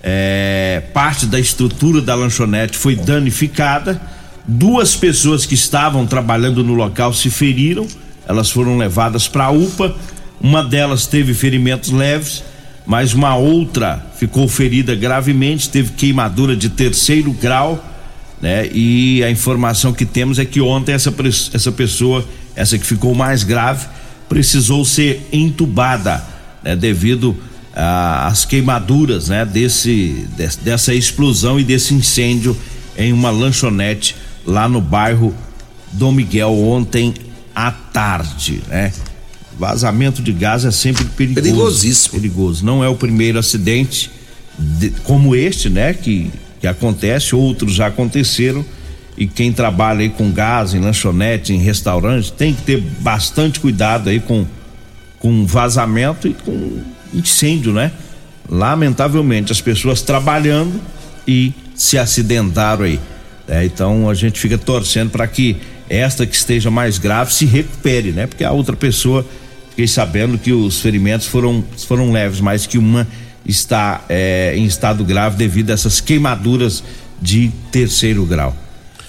É, 0.00 0.82
parte 0.92 1.26
da 1.26 1.40
estrutura 1.40 2.00
da 2.00 2.14
lanchonete 2.14 2.76
foi 2.76 2.94
danificada 2.94 4.00
Duas 4.46 4.94
pessoas 4.94 5.46
que 5.46 5.54
estavam 5.54 6.06
trabalhando 6.06 6.62
no 6.62 6.74
local 6.74 7.14
se 7.14 7.30
feriram, 7.30 7.86
elas 8.26 8.50
foram 8.50 8.76
levadas 8.76 9.26
para 9.26 9.46
a 9.46 9.50
UPA. 9.50 9.96
Uma 10.40 10.62
delas 10.62 11.06
teve 11.06 11.32
ferimentos 11.32 11.90
leves, 11.90 12.44
mas 12.84 13.14
uma 13.14 13.34
outra 13.36 14.04
ficou 14.18 14.46
ferida 14.46 14.94
gravemente, 14.94 15.70
teve 15.70 15.92
queimadura 15.92 16.54
de 16.54 16.68
terceiro 16.68 17.32
grau, 17.32 17.82
né? 18.42 18.68
E 18.70 19.24
a 19.24 19.30
informação 19.30 19.94
que 19.94 20.04
temos 20.04 20.38
é 20.38 20.44
que 20.44 20.60
ontem 20.60 20.92
essa, 20.92 21.14
essa 21.54 21.72
pessoa, 21.72 22.22
essa 22.54 22.76
que 22.76 22.84
ficou 22.84 23.14
mais 23.14 23.42
grave, 23.44 23.86
precisou 24.28 24.84
ser 24.84 25.26
entubada, 25.32 26.22
né? 26.62 26.76
Devido 26.76 27.34
às 27.74 28.44
queimaduras, 28.44 29.28
né? 29.28 29.46
Desse, 29.46 30.26
dessa 30.62 30.92
explosão 30.92 31.58
e 31.58 31.64
desse 31.64 31.94
incêndio 31.94 32.54
em 32.98 33.10
uma 33.10 33.30
lanchonete 33.30 34.14
lá 34.46 34.68
no 34.68 34.80
bairro 34.80 35.34
Dom 35.92 36.12
Miguel 36.12 36.52
ontem 36.52 37.14
à 37.54 37.70
tarde, 37.70 38.62
né? 38.68 38.92
Vazamento 39.58 40.20
de 40.20 40.32
gás 40.32 40.64
é 40.64 40.70
sempre 40.70 41.04
perigoso. 41.04 41.42
Perigosíssimo. 41.42 42.14
Perigoso. 42.14 42.64
Não 42.64 42.82
é 42.82 42.88
o 42.88 42.96
primeiro 42.96 43.38
acidente 43.38 44.10
de, 44.58 44.90
como 45.04 45.36
este, 45.36 45.70
né? 45.70 45.94
Que, 45.94 46.30
que 46.60 46.66
acontece, 46.66 47.36
outros 47.36 47.74
já 47.74 47.86
aconteceram. 47.86 48.64
E 49.16 49.28
quem 49.28 49.52
trabalha 49.52 50.00
aí 50.00 50.10
com 50.10 50.32
gás 50.32 50.74
em 50.74 50.80
lanchonete, 50.80 51.52
em 51.52 51.58
restaurante, 51.58 52.32
tem 52.32 52.52
que 52.52 52.62
ter 52.62 52.80
bastante 52.80 53.60
cuidado 53.60 54.10
aí 54.10 54.18
com, 54.18 54.44
com 55.20 55.46
vazamento 55.46 56.26
e 56.26 56.34
com 56.34 56.80
incêndio, 57.12 57.72
né? 57.72 57.92
Lamentavelmente, 58.48 59.52
as 59.52 59.60
pessoas 59.60 60.02
trabalhando 60.02 60.80
e 61.28 61.52
se 61.76 61.96
acidentaram 61.96 62.84
aí. 62.84 62.98
É, 63.48 63.64
então 63.64 64.08
a 64.08 64.14
gente 64.14 64.40
fica 64.40 64.56
torcendo 64.56 65.10
para 65.10 65.26
que 65.26 65.56
esta 65.88 66.26
que 66.26 66.34
esteja 66.34 66.70
mais 66.70 66.98
grave 66.98 67.32
se 67.32 67.44
recupere, 67.44 68.12
né? 68.12 68.26
Porque 68.26 68.44
a 68.44 68.50
outra 68.50 68.74
pessoa, 68.74 69.26
fiquei 69.70 69.86
sabendo 69.86 70.38
que 70.38 70.52
os 70.52 70.80
ferimentos 70.80 71.26
foram, 71.26 71.62
foram 71.86 72.10
leves, 72.10 72.40
mas 72.40 72.66
que 72.66 72.78
uma 72.78 73.06
está 73.44 74.02
é, 74.08 74.54
em 74.56 74.64
estado 74.64 75.04
grave 75.04 75.36
devido 75.36 75.70
a 75.70 75.74
essas 75.74 76.00
queimaduras 76.00 76.82
de 77.20 77.50
terceiro 77.70 78.24
grau. 78.24 78.56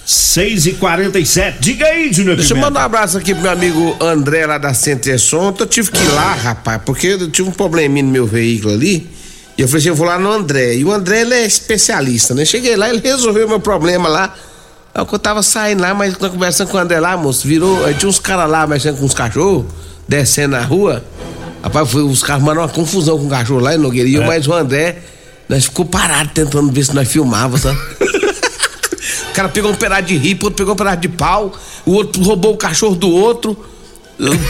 6 0.04 0.66
e 0.66 0.72
47 0.74 1.58
diga 1.60 1.84
aí, 1.84 2.12
Júnior 2.12 2.36
Deixa 2.36 2.54
eu 2.54 2.58
mandar 2.58 2.82
um 2.82 2.84
abraço 2.84 3.18
aqui 3.18 3.34
pro 3.34 3.42
meu 3.42 3.50
amigo 3.50 3.96
André 4.00 4.46
lá 4.46 4.56
da 4.56 4.72
Centesson. 4.72 5.52
Eu 5.58 5.66
tive 5.66 5.90
que 5.90 5.98
ir 5.98 6.12
lá, 6.12 6.32
rapaz, 6.32 6.80
porque 6.84 7.08
eu 7.08 7.28
tive 7.28 7.48
um 7.48 7.52
probleminha 7.52 8.04
no 8.04 8.12
meu 8.12 8.24
veículo 8.24 8.72
ali. 8.72 9.08
E 9.56 9.62
eu 9.62 9.68
falei 9.68 9.80
assim, 9.80 9.88
eu 9.88 9.94
vou 9.94 10.06
lá 10.06 10.18
no 10.18 10.30
André. 10.30 10.74
E 10.74 10.84
o 10.84 10.92
André, 10.92 11.22
ele 11.22 11.34
é 11.34 11.46
especialista, 11.46 12.34
né? 12.34 12.44
Cheguei 12.44 12.76
lá, 12.76 12.88
ele 12.90 13.00
resolveu 13.00 13.48
meu 13.48 13.58
problema 13.58 14.08
lá. 14.08 14.34
Aí 14.94 15.06
eu 15.10 15.18
tava 15.18 15.42
saindo 15.42 15.80
lá, 15.80 15.94
mas 15.94 16.14
conversando 16.16 16.68
com 16.68 16.76
o 16.76 16.80
André 16.80 17.00
lá, 17.00 17.16
moço, 17.16 17.46
virou. 17.46 17.78
Tinha 17.94 18.08
uns 18.08 18.18
caras 18.18 18.50
lá 18.50 18.66
mexendo 18.66 18.98
com 18.98 19.06
os 19.06 19.14
cachorros, 19.14 19.64
descendo 20.06 20.56
na 20.56 20.62
rua. 20.62 21.02
Rapaz, 21.62 21.90
foi, 21.90 22.02
os 22.02 22.22
caras 22.22 22.42
mandaram 22.42 22.62
uma 22.62 22.68
confusão 22.68 23.18
com 23.18 23.26
o 23.26 23.30
cachorro 23.30 23.60
lá 23.60 23.74
em 23.74 23.78
Nogueira. 23.78 24.08
E 24.08 24.16
é. 24.16 24.26
mais 24.26 24.46
o 24.46 24.52
André, 24.52 24.98
nós 25.48 25.64
ficou 25.64 25.84
parado 25.84 26.30
tentando 26.34 26.70
ver 26.70 26.84
se 26.84 26.94
nós 26.94 27.08
filmava, 27.08 27.56
sabe? 27.56 27.78
o 29.30 29.32
cara 29.32 29.48
pegou 29.48 29.70
um 29.70 29.74
pedaço 29.74 30.02
de 30.02 30.16
ripa, 30.16 30.46
outro 30.46 30.56
pegou 30.56 30.74
um 30.74 30.76
pedaço 30.76 30.98
de 30.98 31.08
pau, 31.08 31.52
o 31.84 31.92
outro 31.92 32.22
roubou 32.22 32.54
o 32.54 32.56
cachorro 32.56 32.94
do 32.94 33.10
outro. 33.10 33.56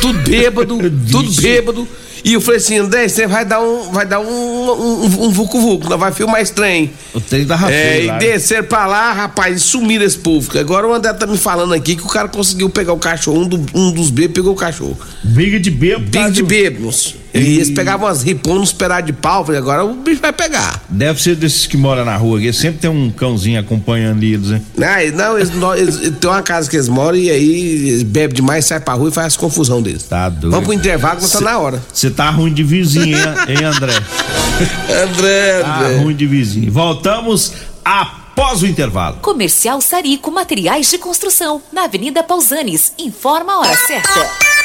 Tudo 0.00 0.18
bêbado, 0.20 0.78
tudo 1.10 1.30
bêbado. 1.42 1.88
E 2.24 2.32
eu 2.32 2.40
falei 2.40 2.58
assim, 2.58 2.78
André, 2.78 3.06
você 3.06 3.24
vai 3.26 3.44
dar 3.44 3.60
um, 3.60 3.92
vai 3.92 4.04
dar 4.04 4.18
um, 4.18 4.26
um, 4.26 5.04
um 5.04 5.30
vucu 5.30 5.60
vucu, 5.60 5.96
vai 5.96 6.10
filmar 6.10 6.40
estranho. 6.40 6.90
O 7.14 7.20
trem 7.20 7.46
da 7.46 7.54
Rafael. 7.54 7.78
É, 7.78 8.04
e 8.04 8.18
descer 8.18 8.64
pra 8.64 8.84
lá, 8.86 9.12
rapaz, 9.12 9.56
e 9.56 9.60
sumiram 9.60 10.04
esse 10.04 10.18
povo. 10.18 10.58
Agora 10.58 10.88
o 10.88 10.92
André 10.92 11.12
tá 11.12 11.24
me 11.24 11.38
falando 11.38 11.72
aqui 11.72 11.94
que 11.94 12.02
o 12.02 12.08
cara 12.08 12.26
conseguiu 12.26 12.68
pegar 12.68 12.94
o 12.94 12.98
cachorro, 12.98 13.42
um, 13.42 13.48
do, 13.48 13.66
um 13.72 13.92
dos 13.92 14.10
bebês 14.10 14.32
pegou 14.32 14.52
o 14.54 14.56
cachorro. 14.56 14.98
Briga 15.22 15.60
de 15.60 15.70
bêbado. 15.70 16.06
Briga 16.06 16.30
de 16.32 16.42
bêbados. 16.42 17.14
E, 17.36 17.42
e 17.42 17.54
eles 17.56 17.70
pegavam 17.70 18.06
umas 18.06 18.22
riponas, 18.22 18.62
uns 18.62 18.72
pedaços 18.72 19.06
de 19.06 19.12
pau, 19.12 19.44
falei, 19.44 19.60
agora 19.60 19.84
o 19.84 19.94
bicho 19.94 20.20
vai 20.20 20.32
pegar. 20.32 20.82
Deve 20.88 21.20
ser 21.22 21.36
desses 21.36 21.66
que 21.66 21.76
moram 21.76 22.04
na 22.04 22.16
rua, 22.16 22.40
que 22.40 22.52
sempre 22.52 22.78
tem 22.78 22.90
um 22.90 23.10
cãozinho 23.10 23.60
acompanhando 23.60 24.22
eles, 24.22 24.50
hein? 24.50 24.62
Não, 24.76 25.36
eles, 25.38 25.54
não 25.54 25.74
eles, 25.74 25.96
eles, 25.96 26.18
tem 26.18 26.30
uma 26.30 26.42
casa 26.42 26.68
que 26.68 26.76
eles 26.76 26.88
moram 26.88 27.16
e 27.16 27.30
aí 27.30 27.88
eles 27.88 28.02
bebem 28.02 28.36
demais, 28.36 28.64
sai 28.64 28.80
pra 28.80 28.94
rua 28.94 29.08
e 29.08 29.12
faz 29.12 29.36
confusão 29.36 29.82
deles. 29.82 30.04
Tá 30.04 30.28
doido. 30.28 30.50
Vamos 30.50 30.66
pro 30.66 30.74
intervalo, 30.74 31.20
que 31.20 31.30
tá 31.30 31.40
na 31.40 31.58
hora. 31.58 31.82
Você 31.92 32.10
tá 32.10 32.30
ruim 32.30 32.52
de 32.52 32.62
vizinho, 32.62 33.16
hein, 33.48 33.64
André? 33.64 33.92
André, 35.02 35.62
tá 35.62 35.78
André. 35.78 35.94
Tá 35.96 36.02
ruim 36.02 36.14
de 36.14 36.26
vizinho. 36.26 36.72
Voltamos 36.72 37.52
após 37.84 38.62
o 38.62 38.66
intervalo. 38.66 39.18
Comercial 39.22 39.80
Sarico 39.80 40.30
Materiais 40.30 40.90
de 40.90 40.98
Construção, 40.98 41.62
na 41.72 41.84
Avenida 41.84 42.22
Pausanes. 42.22 42.92
Informa 42.98 43.54
a 43.54 43.58
hora 43.60 43.76
certa. 43.76 44.55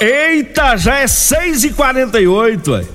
Eita, 0.00 0.76
já 0.76 0.98
é 0.98 1.06
6 1.06 1.64
e 1.64 1.70
48 1.70 2.88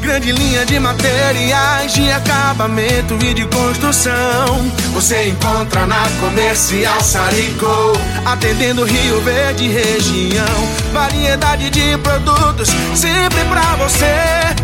Grande 0.00 0.32
linha 0.32 0.66
de 0.66 0.80
materiais 0.80 1.94
de 1.94 2.10
acabamento 2.10 3.14
e 3.24 3.32
de 3.32 3.46
construção. 3.46 4.72
Você 4.92 5.28
encontra 5.28 5.86
na 5.86 6.08
Comercial 6.20 7.00
Sarico, 7.00 7.92
atendendo 8.26 8.84
Rio 8.84 9.20
Verde 9.20 9.68
região. 9.68 10.44
Variedade 10.92 11.70
de 11.70 11.96
produtos 11.98 12.68
sempre 12.96 13.44
pra 13.44 13.76
você. 13.76 14.12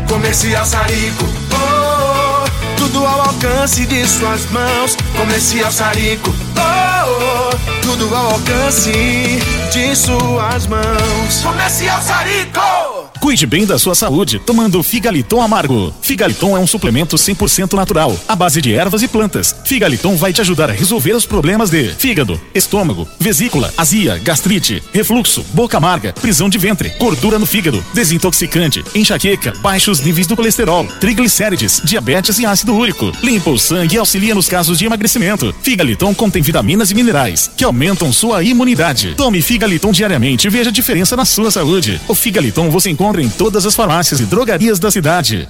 Comercial 0.08 0.66
Sarico, 0.66 1.24
oh, 1.52 2.44
oh, 2.44 2.76
tudo 2.76 3.06
ao 3.06 3.20
alcance 3.20 3.86
de 3.86 4.06
suas 4.08 4.44
mãos. 4.50 4.96
Comercial 5.16 5.70
Sarico, 5.70 6.34
oh, 6.56 7.54
oh 7.54 7.78
tudo 7.88 8.14
ao 8.14 8.32
alcance 8.32 9.38
de 9.70 9.94
suas 9.94 10.66
mãos. 10.66 11.42
Comercial 11.42 12.00
Sarico! 12.00 12.87
Cuide 13.20 13.46
bem 13.46 13.66
da 13.66 13.78
sua 13.78 13.94
saúde 13.94 14.38
tomando 14.38 14.82
Figaliton 14.82 15.42
Amargo. 15.42 15.92
Figaliton 16.00 16.56
é 16.56 16.60
um 16.60 16.66
suplemento 16.66 17.16
100% 17.16 17.74
natural, 17.74 18.16
à 18.28 18.36
base 18.36 18.62
de 18.62 18.72
ervas 18.72 19.02
e 19.02 19.08
plantas. 19.08 19.54
Figaliton 19.64 20.16
vai 20.16 20.32
te 20.32 20.40
ajudar 20.40 20.70
a 20.70 20.72
resolver 20.72 21.12
os 21.12 21.26
problemas 21.26 21.68
de 21.68 21.88
fígado, 21.94 22.40
estômago, 22.54 23.08
vesícula, 23.18 23.72
azia, 23.76 24.18
gastrite, 24.18 24.82
refluxo, 24.92 25.44
boca 25.52 25.76
amarga, 25.76 26.12
prisão 26.12 26.48
de 26.48 26.58
ventre, 26.58 26.90
gordura 26.98 27.38
no 27.38 27.46
fígado, 27.46 27.84
desintoxicante, 27.92 28.84
enxaqueca, 28.94 29.52
baixos 29.60 30.00
níveis 30.00 30.26
do 30.26 30.36
colesterol, 30.36 30.86
triglicérides, 31.00 31.82
diabetes 31.84 32.38
e 32.38 32.46
ácido 32.46 32.74
úrico. 32.74 33.12
Limpa 33.22 33.50
o 33.50 33.58
sangue 33.58 33.96
e 33.96 33.98
auxilia 33.98 34.34
nos 34.34 34.48
casos 34.48 34.78
de 34.78 34.86
emagrecimento. 34.86 35.54
Figaliton 35.62 36.14
contém 36.14 36.40
vitaminas 36.40 36.90
e 36.90 36.94
minerais 36.94 37.50
que 37.56 37.64
aumentam 37.64 38.12
sua 38.12 38.44
imunidade. 38.44 39.14
Tome 39.16 39.42
Figaliton 39.42 39.90
diariamente 39.90 40.46
e 40.46 40.50
veja 40.50 40.70
a 40.70 40.72
diferença 40.72 41.16
na 41.16 41.24
sua 41.24 41.50
saúde. 41.50 42.00
O 42.06 42.14
Figaliton 42.14 42.70
você 42.70 42.90
encontra 42.90 43.07
em 43.16 43.28
todas 43.28 43.64
as 43.64 43.74
farmácias 43.74 44.20
e 44.20 44.24
drogarias 44.24 44.78
da 44.78 44.90
cidade. 44.90 45.48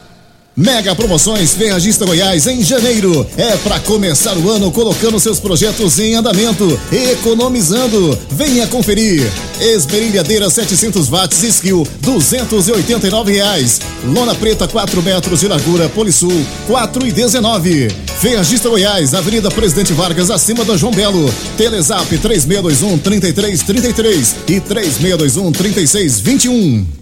Mega 0.59 0.92
Promoções 0.92 1.55
Ferragista 1.55 2.05
Goiás 2.05 2.49
em 2.49 2.64
janeiro. 2.64 3.25
É 3.37 3.57
para 3.59 3.79
começar 3.79 4.37
o 4.37 4.51
ano 4.51 4.73
colocando 4.73 5.21
seus 5.21 5.38
projetos 5.38 6.01
em 6.01 6.16
andamento, 6.16 6.79
economizando. 6.90 8.18
Venha 8.33 8.66
conferir. 8.66 9.23
Esmerilhadeira 9.61 10.51
700 10.51 11.09
watts 11.09 11.44
Skill, 11.44 11.87
289 12.01 13.33
reais. 13.35 13.81
Lona 14.05 14.35
preta 14.35 14.66
4 14.66 15.01
metros 15.01 15.38
de 15.38 15.47
largura 15.47 15.88
Polisul, 15.88 16.44
4 16.66 17.07
e 17.07 17.12
19. 17.12 17.88
Ferragista 18.21 18.68
Goiás, 18.68 19.14
Avenida 19.14 19.53
Presidente 19.53 19.92
Vargas, 19.92 20.29
acima 20.29 20.64
da 20.64 20.77
João 20.77 20.92
Belo. 20.92 21.33
Telezap 21.57 22.18
3621 22.18 22.99
3333 22.99 24.37
e 24.49 24.59
3621 24.59 25.53
3621. 25.53 26.98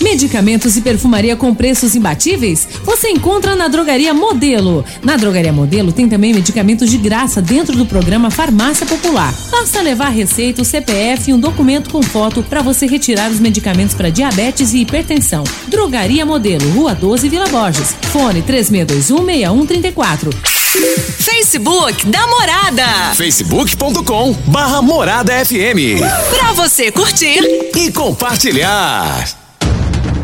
Medicamentos 0.00 0.76
e 0.76 0.80
perfumaria 0.80 1.36
com 1.36 1.54
preços 1.54 1.94
imbatíveis? 1.94 2.68
Você 2.82 3.08
encontra 3.08 3.54
na 3.54 3.68
Drogaria 3.68 4.12
Modelo. 4.12 4.84
Na 5.02 5.16
Drogaria 5.16 5.52
Modelo 5.52 5.92
tem 5.92 6.08
também 6.08 6.34
medicamentos 6.34 6.90
de 6.90 6.98
graça 6.98 7.40
dentro 7.40 7.76
do 7.76 7.86
programa 7.86 8.30
Farmácia 8.30 8.86
Popular. 8.86 9.32
Basta 9.50 9.80
levar 9.80 10.08
receita, 10.08 10.62
o 10.62 10.64
CPF 10.64 11.30
e 11.30 11.34
um 11.34 11.40
documento 11.40 11.90
com 11.90 12.02
foto 12.02 12.42
para 12.42 12.62
você 12.62 12.86
retirar 12.86 13.30
os 13.30 13.40
medicamentos 13.40 13.94
para 13.94 14.10
diabetes 14.10 14.72
e 14.72 14.78
hipertensão. 14.78 15.44
Drogaria 15.68 16.26
Modelo, 16.26 16.68
Rua 16.70 16.94
12, 16.94 17.28
Vila 17.28 17.48
Borges. 17.48 17.94
Fone 18.12 18.42
36216134. 18.42 20.34
Facebook 20.74 22.06
da 22.06 22.26
Morada. 22.26 23.14
Facebook.com 23.14 24.32
barra 24.46 24.82
Morada 24.82 25.32
FM. 25.44 26.00
Pra 26.30 26.52
você 26.52 26.90
curtir 26.90 27.40
e 27.76 27.92
compartilhar. 27.92 29.43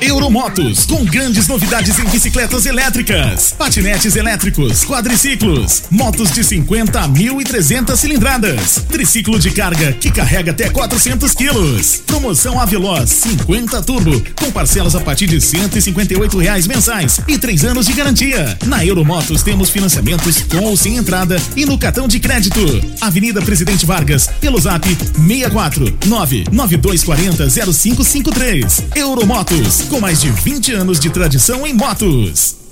Euromotos, 0.00 0.84
com 0.84 1.04
grandes 1.04 1.48
novidades 1.48 1.98
em 1.98 2.04
bicicletas 2.04 2.66
elétricas, 2.66 3.54
patinetes 3.56 4.14
elétricos, 4.14 4.84
quadriciclos, 4.84 5.84
motos 5.90 6.30
de 6.32 6.44
50 6.44 7.00
a 7.00 7.08
1.300 7.08 7.96
cilindradas, 7.96 8.84
triciclo 8.90 9.38
de 9.38 9.50
carga 9.50 9.92
que 9.94 10.10
carrega 10.10 10.50
até 10.50 10.68
400 10.68 11.34
quilos. 11.34 12.02
Promoção 12.06 12.60
Aveloz 12.60 13.08
50 13.10 13.82
Turbo, 13.82 14.22
com 14.36 14.50
parcelas 14.50 14.94
a 14.94 15.00
partir 15.00 15.26
de 15.26 15.40
158 15.40 16.38
reais 16.38 16.66
mensais 16.66 17.20
e 17.26 17.38
três 17.38 17.64
anos 17.64 17.86
de 17.86 17.92
garantia. 17.92 18.58
Na 18.66 18.84
Euromotos 18.84 19.42
temos 19.42 19.70
financiamentos 19.70 20.42
com 20.42 20.64
ou 20.64 20.76
sem 20.76 20.96
entrada 20.96 21.40
e 21.56 21.64
no 21.64 21.78
cartão 21.78 22.06
de 22.06 22.20
crédito. 22.20 22.60
Avenida 23.00 23.40
Presidente 23.40 23.86
Vargas, 23.86 24.28
pelo 24.40 24.60
zap 24.60 24.86
64 24.86 25.98
99240 26.06 27.48
0553. 27.48 28.82
Euromotos 28.94 29.85
com 29.88 30.00
mais 30.00 30.20
de 30.20 30.30
20 30.30 30.72
anos 30.72 30.98
de 30.98 31.10
tradição 31.10 31.66
em 31.66 31.72
motos. 31.72 32.65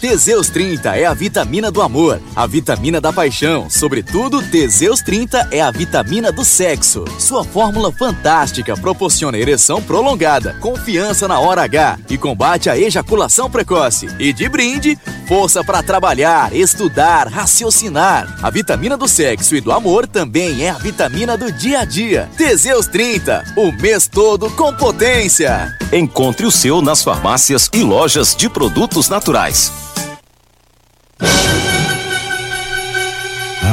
Teseus 0.00 0.48
30 0.50 0.96
é 0.96 1.04
a 1.04 1.14
vitamina 1.14 1.70
do 1.70 1.80
amor, 1.80 2.20
a 2.34 2.46
vitamina 2.46 3.00
da 3.00 3.12
paixão. 3.12 3.68
Sobretudo, 3.68 4.42
Teseus 4.42 5.00
30 5.00 5.48
é 5.50 5.60
a 5.60 5.70
vitamina 5.70 6.30
do 6.30 6.44
sexo. 6.44 7.04
Sua 7.18 7.42
fórmula 7.44 7.90
fantástica 7.90 8.76
proporciona 8.76 9.38
ereção 9.38 9.82
prolongada, 9.82 10.54
confiança 10.60 11.26
na 11.26 11.40
hora 11.40 11.62
H 11.62 11.98
e 12.10 12.18
combate 12.18 12.68
a 12.68 12.78
ejaculação 12.78 13.50
precoce. 13.50 14.08
E 14.18 14.32
de 14.32 14.48
brinde, 14.48 14.98
força 15.26 15.64
para 15.64 15.82
trabalhar, 15.82 16.54
estudar, 16.54 17.26
raciocinar. 17.26 18.38
A 18.42 18.50
vitamina 18.50 18.96
do 18.96 19.08
sexo 19.08 19.56
e 19.56 19.60
do 19.60 19.72
amor 19.72 20.06
também 20.06 20.62
é 20.62 20.70
a 20.70 20.78
vitamina 20.78 21.36
do 21.36 21.50
dia 21.50 21.80
a 21.80 21.84
dia. 21.84 22.28
Teseus 22.36 22.86
30, 22.86 23.54
o 23.56 23.72
mês 23.72 24.06
todo 24.06 24.50
com 24.50 24.72
potência. 24.74 25.74
Encontre 25.92 26.44
o 26.44 26.50
seu 26.50 26.82
nas 26.82 27.02
farmácias 27.02 27.70
e 27.72 27.82
lojas 27.82 28.36
de 28.36 28.48
produtos 28.48 29.08
naturais. 29.08 29.65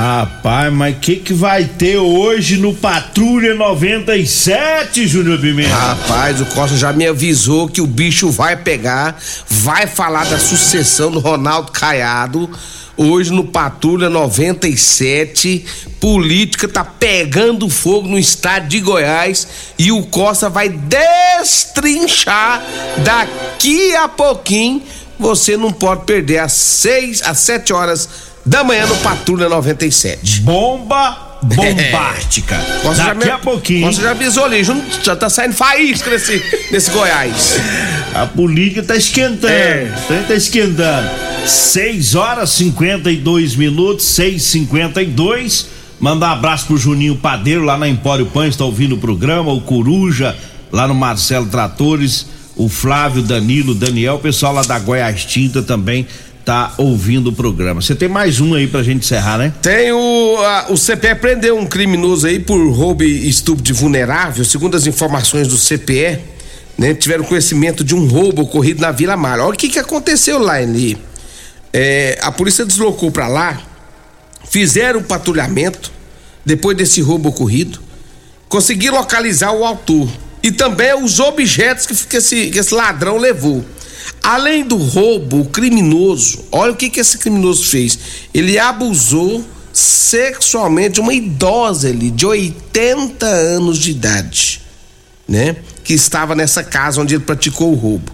Rapaz, 0.04 0.74
mas 0.74 0.96
o 0.96 1.00
que, 1.00 1.16
que 1.16 1.34
vai 1.34 1.64
ter 1.64 1.98
hoje 1.98 2.58
no 2.58 2.74
Patrulha 2.74 3.56
97, 3.56 5.08
Júnior 5.08 5.40
Pimenta? 5.40 5.74
Rapaz, 5.74 6.42
o 6.42 6.46
Costa 6.48 6.76
já 6.76 6.92
me 6.92 7.08
avisou 7.08 7.70
que 7.70 7.80
o 7.80 7.88
bicho 7.88 8.30
vai 8.30 8.58
pegar, 8.58 9.18
vai 9.50 9.88
falar 9.88 10.26
da 10.26 10.38
sucessão 10.38 11.10
do 11.10 11.20
Ronaldo 11.20 11.72
Caiado. 11.72 12.50
Hoje 12.98 13.32
no 13.32 13.46
Patrulha 13.46 14.10
97, 14.10 15.66
política 16.00 16.68
tá 16.68 16.84
pegando 16.84 17.70
fogo 17.70 18.08
no 18.08 18.20
estado 18.20 18.68
de 18.68 18.82
Goiás 18.82 19.48
e 19.80 19.92
o 19.92 20.04
Costa 20.04 20.50
vai 20.50 20.70
destrinchar 20.70 22.62
daqui 23.04 23.96
a 23.96 24.08
pouquinho. 24.08 24.84
Você 25.24 25.56
não 25.56 25.72
pode 25.72 26.04
perder 26.04 26.40
às 26.40 26.52
seis, 26.52 27.22
às 27.24 27.40
sete 27.40 27.72
horas 27.72 28.10
da 28.46 28.62
manhã 28.62 28.86
no 28.86 28.96
Patrulha 28.98 29.48
97. 29.48 30.42
Bomba 30.42 31.40
bombástica. 31.42 32.60
Já 32.94 33.14
Daqui 33.14 33.26
me- 33.26 33.32
a 33.32 33.38
pouquinho. 33.38 33.86
Você 33.92 34.02
já 34.02 34.12
avisou 34.12 34.44
ali, 34.46 34.62
já 35.02 35.16
tá 35.16 35.30
saindo 35.30 35.54
faísca 35.54 36.10
nesse, 36.10 36.44
nesse 36.72 36.92
Goiás. 36.92 37.56
A 38.14 38.26
política 38.28 38.84
tá 38.84 38.96
esquentando. 38.96 39.48
É. 39.52 39.92
Trem 40.08 40.24
tá 40.24 40.36
esquentando. 40.36 41.10
6 41.48 42.16
horas 42.16 42.50
52 42.52 43.56
minutos, 43.56 44.06
6 44.06 44.44
52 44.44 45.68
Mandar 46.00 46.30
um 46.30 46.34
abraço 46.34 46.68
pro 46.68 46.78
Juninho 46.78 47.16
Padeiro 47.16 47.64
lá 47.64 47.78
na 47.78 47.88
Empório 47.88 48.26
Pães, 48.26 48.56
tá 48.58 48.66
ouvindo 48.66 48.96
o 48.96 48.98
programa, 48.98 49.52
o 49.54 49.62
Coruja, 49.62 50.36
lá 50.72 50.86
no 50.88 50.94
Marcelo 50.94 51.46
Tratores, 51.46 52.28
o 52.56 52.70
Flávio, 52.70 53.22
Danilo, 53.24 53.74
Daniel, 53.74 54.16
o 54.16 54.20
pessoal 54.20 54.54
lá 54.54 54.62
da 54.62 54.78
Goiás 54.80 55.26
Tinta 55.26 55.62
também 55.62 56.06
tá 56.46 56.74
ouvindo 56.78 57.28
o 57.30 57.34
programa. 57.34 57.82
Você 57.82 57.96
tem 57.96 58.10
mais 58.10 58.40
um 58.42 58.54
aí 58.54 58.68
pra 58.68 58.84
gente 58.84 59.04
encerrar, 59.06 59.38
né? 59.38 59.54
Tem 59.62 59.92
o. 59.92 60.38
a- 60.40 60.68
o 60.70 60.78
CPE 60.78 61.16
prendeu 61.16 61.58
um 61.58 61.66
criminoso 61.66 62.28
aí 62.28 62.38
por 62.40 62.58
roubo 62.72 63.04
e 63.04 63.28
estupro 63.30 63.64
de 63.64 63.72
vulnerável. 63.74 64.44
Segundo 64.44 64.76
as 64.76 64.86
informações 64.86 65.48
do 65.48 65.58
CPE, 65.58 66.20
né? 66.78 66.94
Tiveram 66.94 67.24
conhecimento 67.24 67.84
de 67.84 67.96
um 67.96 68.08
roubo 68.08 68.42
ocorrido 68.44 68.82
na 68.82 68.92
Vila 68.92 69.16
Mar. 69.16 69.40
Olha 69.40 69.54
o 69.54 69.58
que, 69.58 69.70
que 69.70 69.80
aconteceu 69.80 70.38
lá 70.38 70.56
ali. 70.56 70.98
É, 71.72 72.20
a 72.22 72.32
polícia 72.32 72.66
deslocou 72.66 73.10
pra 73.10 73.28
lá, 73.28 73.60
fizeram 74.50 75.00
o 75.00 75.04
patrulhamento 75.04 75.92
depois 76.46 76.76
desse 76.78 77.02
roubo 77.02 77.30
ocorrido, 77.30 77.80
conseguiram 78.50 78.98
localizar 78.98 79.52
o 79.54 79.64
autor 79.66 80.08
e 80.44 80.52
também 80.52 80.94
os 81.02 81.22
objetos 81.22 81.86
que, 81.86 81.96
que 81.96 82.18
esse, 82.18 82.52
que 82.52 82.60
esse 82.60 82.74
ladrão 82.76 83.18
levou. 83.18 83.66
Além 84.22 84.66
do 84.66 84.76
roubo, 84.76 85.40
o 85.40 85.46
criminoso, 85.46 86.44
olha 86.52 86.74
o 86.74 86.76
que, 86.76 86.90
que 86.90 87.00
esse 87.00 87.18
criminoso 87.18 87.66
fez. 87.66 87.98
Ele 88.34 88.60
abusou 88.60 89.44
sexualmente 89.72 90.96
de 90.96 91.02
uma 91.02 91.14
idosa 91.14 91.88
ali, 91.88 92.12
de 92.12 92.26
80 92.26 93.26
anos 93.26 93.78
de 93.78 93.92
idade, 93.92 94.62
né? 95.28 95.56
Que 95.84 95.94
estava 95.94 96.36
nessa 96.36 96.64
casa 96.64 97.02
onde 97.02 97.16
ele 97.16 97.24
praticou 97.24 97.72
o 97.72 97.76
roubo. 97.76 98.12